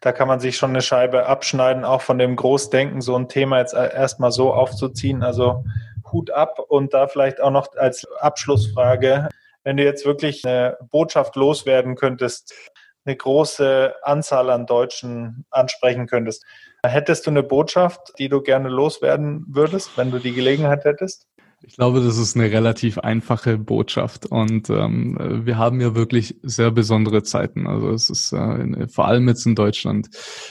[0.00, 3.60] Da kann man sich schon eine Scheibe abschneiden, auch von dem Großdenken, so ein Thema
[3.60, 5.22] jetzt erstmal so aufzuziehen.
[5.22, 5.64] Also
[6.10, 9.28] Hut ab und da vielleicht auch noch als Abschlussfrage,
[9.64, 12.54] wenn du jetzt wirklich eine Botschaft loswerden könntest,
[13.04, 16.44] eine große Anzahl an Deutschen ansprechen könntest.
[16.84, 21.26] Hättest du eine Botschaft, die du gerne loswerden würdest, wenn du die Gelegenheit hättest?
[21.68, 26.70] Ich glaube, das ist eine relativ einfache Botschaft und ähm, wir haben ja wirklich sehr
[26.70, 27.66] besondere Zeiten.
[27.66, 30.08] Also es ist äh, vor allem jetzt in Deutschland.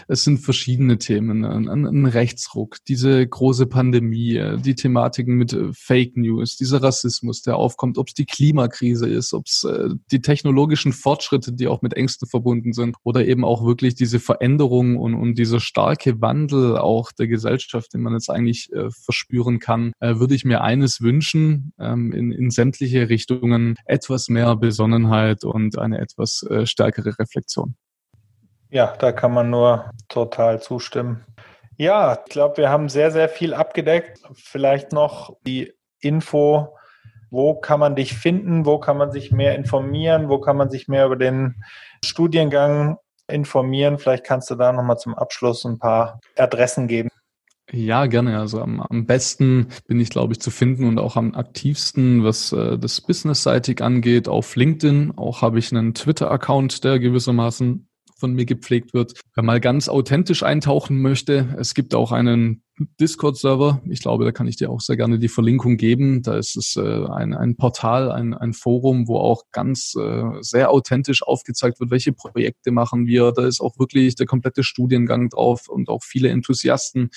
[0.09, 5.72] Es sind verschiedene Themen, ein, ein Rechtsruck, diese große Pandemie, äh, die Thematiken mit äh,
[5.72, 10.20] Fake News, dieser Rassismus, der aufkommt, ob es die Klimakrise ist, ob es äh, die
[10.20, 15.13] technologischen Fortschritte, die auch mit Ängsten verbunden sind, oder eben auch wirklich diese Veränderung und,
[15.13, 20.16] und dieser starke Wandel auch der Gesellschaft, den man jetzt eigentlich äh, verspüren kann, äh,
[20.18, 25.99] würde ich mir eines wünschen, ähm, in, in sämtliche Richtungen etwas mehr Besonnenheit und eine
[25.99, 27.76] etwas äh, stärkere Reflexion.
[28.70, 31.24] Ja, da kann man nur total zustimmen.
[31.78, 34.20] Ja, ich glaube, wir haben sehr, sehr viel abgedeckt.
[34.34, 36.76] Vielleicht noch die Info,
[37.30, 40.88] wo kann man dich finden, wo kann man sich mehr informieren, wo kann man sich
[40.88, 41.64] mehr über den
[42.03, 42.97] Studiengang
[43.28, 43.97] informieren.
[43.97, 47.10] Vielleicht kannst du da nochmal zum Abschluss ein paar Adressen geben.
[47.72, 48.39] Ja, gerne.
[48.39, 52.51] Also am, am besten bin ich, glaube ich, zu finden und auch am aktivsten, was
[52.51, 55.13] äh, das Business-seitig angeht, auf LinkedIn.
[55.18, 57.88] Auch habe ich einen Twitter-Account, der gewissermaßen
[58.18, 59.13] von mir gepflegt wird.
[59.36, 62.63] Wer mal ganz authentisch eintauchen möchte, es gibt auch einen
[62.99, 63.82] Discord-Server.
[63.89, 66.24] Ich glaube, da kann ich dir auch sehr gerne die Verlinkung geben.
[66.24, 70.72] Da ist es äh, ein, ein Portal, ein, ein Forum, wo auch ganz äh, sehr
[70.72, 73.32] authentisch aufgezeigt wird, welche Projekte machen wir.
[73.32, 77.09] Da ist auch wirklich der komplette Studiengang drauf und auch viele Enthusiasten.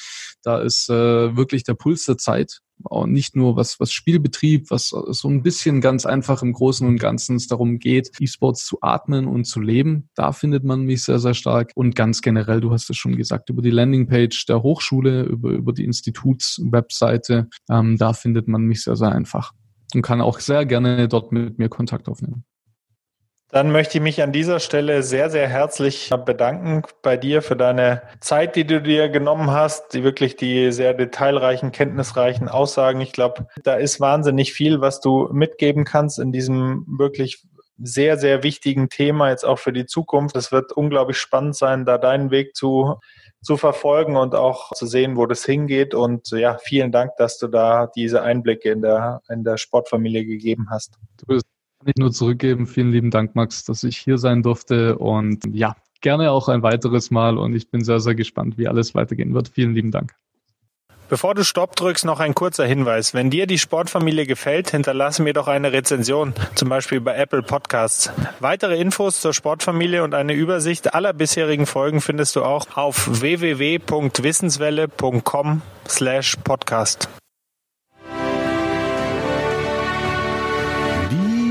[0.42, 2.60] Da ist äh, wirklich der Puls der Zeit
[3.06, 7.36] nicht nur was, was Spielbetrieb, was so ein bisschen ganz einfach im Großen und Ganzen
[7.36, 10.08] es darum geht, E-Sports zu atmen und zu leben.
[10.14, 11.72] Da findet man mich sehr, sehr stark.
[11.74, 15.72] Und ganz generell, du hast es schon gesagt, über die Landingpage der Hochschule, über, über
[15.72, 19.52] die Institutswebseite, ähm, da findet man mich sehr, sehr einfach
[19.94, 22.44] und kann auch sehr gerne dort mit mir Kontakt aufnehmen.
[23.50, 28.02] Dann möchte ich mich an dieser Stelle sehr, sehr herzlich bedanken bei dir für deine
[28.20, 33.00] Zeit, die du dir genommen hast, die wirklich die sehr detailreichen, kenntnisreichen Aussagen.
[33.00, 37.42] Ich glaube, da ist wahnsinnig viel, was du mitgeben kannst in diesem wirklich
[37.78, 40.36] sehr, sehr wichtigen Thema jetzt auch für die Zukunft.
[40.36, 42.96] Es wird unglaublich spannend sein, da deinen Weg zu,
[43.40, 45.94] zu verfolgen und auch zu sehen, wo das hingeht.
[45.94, 50.66] Und ja, vielen Dank, dass du da diese Einblicke in der, in der Sportfamilie gegeben
[50.70, 50.98] hast.
[51.18, 51.46] Du bist
[51.78, 52.66] kann ich nur zurückgeben.
[52.66, 57.10] Vielen lieben Dank, Max, dass ich hier sein durfte und ja, gerne auch ein weiteres
[57.10, 59.48] Mal und ich bin sehr, sehr gespannt, wie alles weitergehen wird.
[59.48, 60.14] Vielen lieben Dank.
[61.08, 63.14] Bevor du Stopp drückst, noch ein kurzer Hinweis.
[63.14, 68.12] Wenn dir die Sportfamilie gefällt, hinterlasse mir doch eine Rezension, zum Beispiel bei Apple Podcasts.
[68.40, 75.62] Weitere Infos zur Sportfamilie und eine Übersicht aller bisherigen Folgen findest du auch auf www.wissenswelle.com
[75.88, 77.08] slash podcast.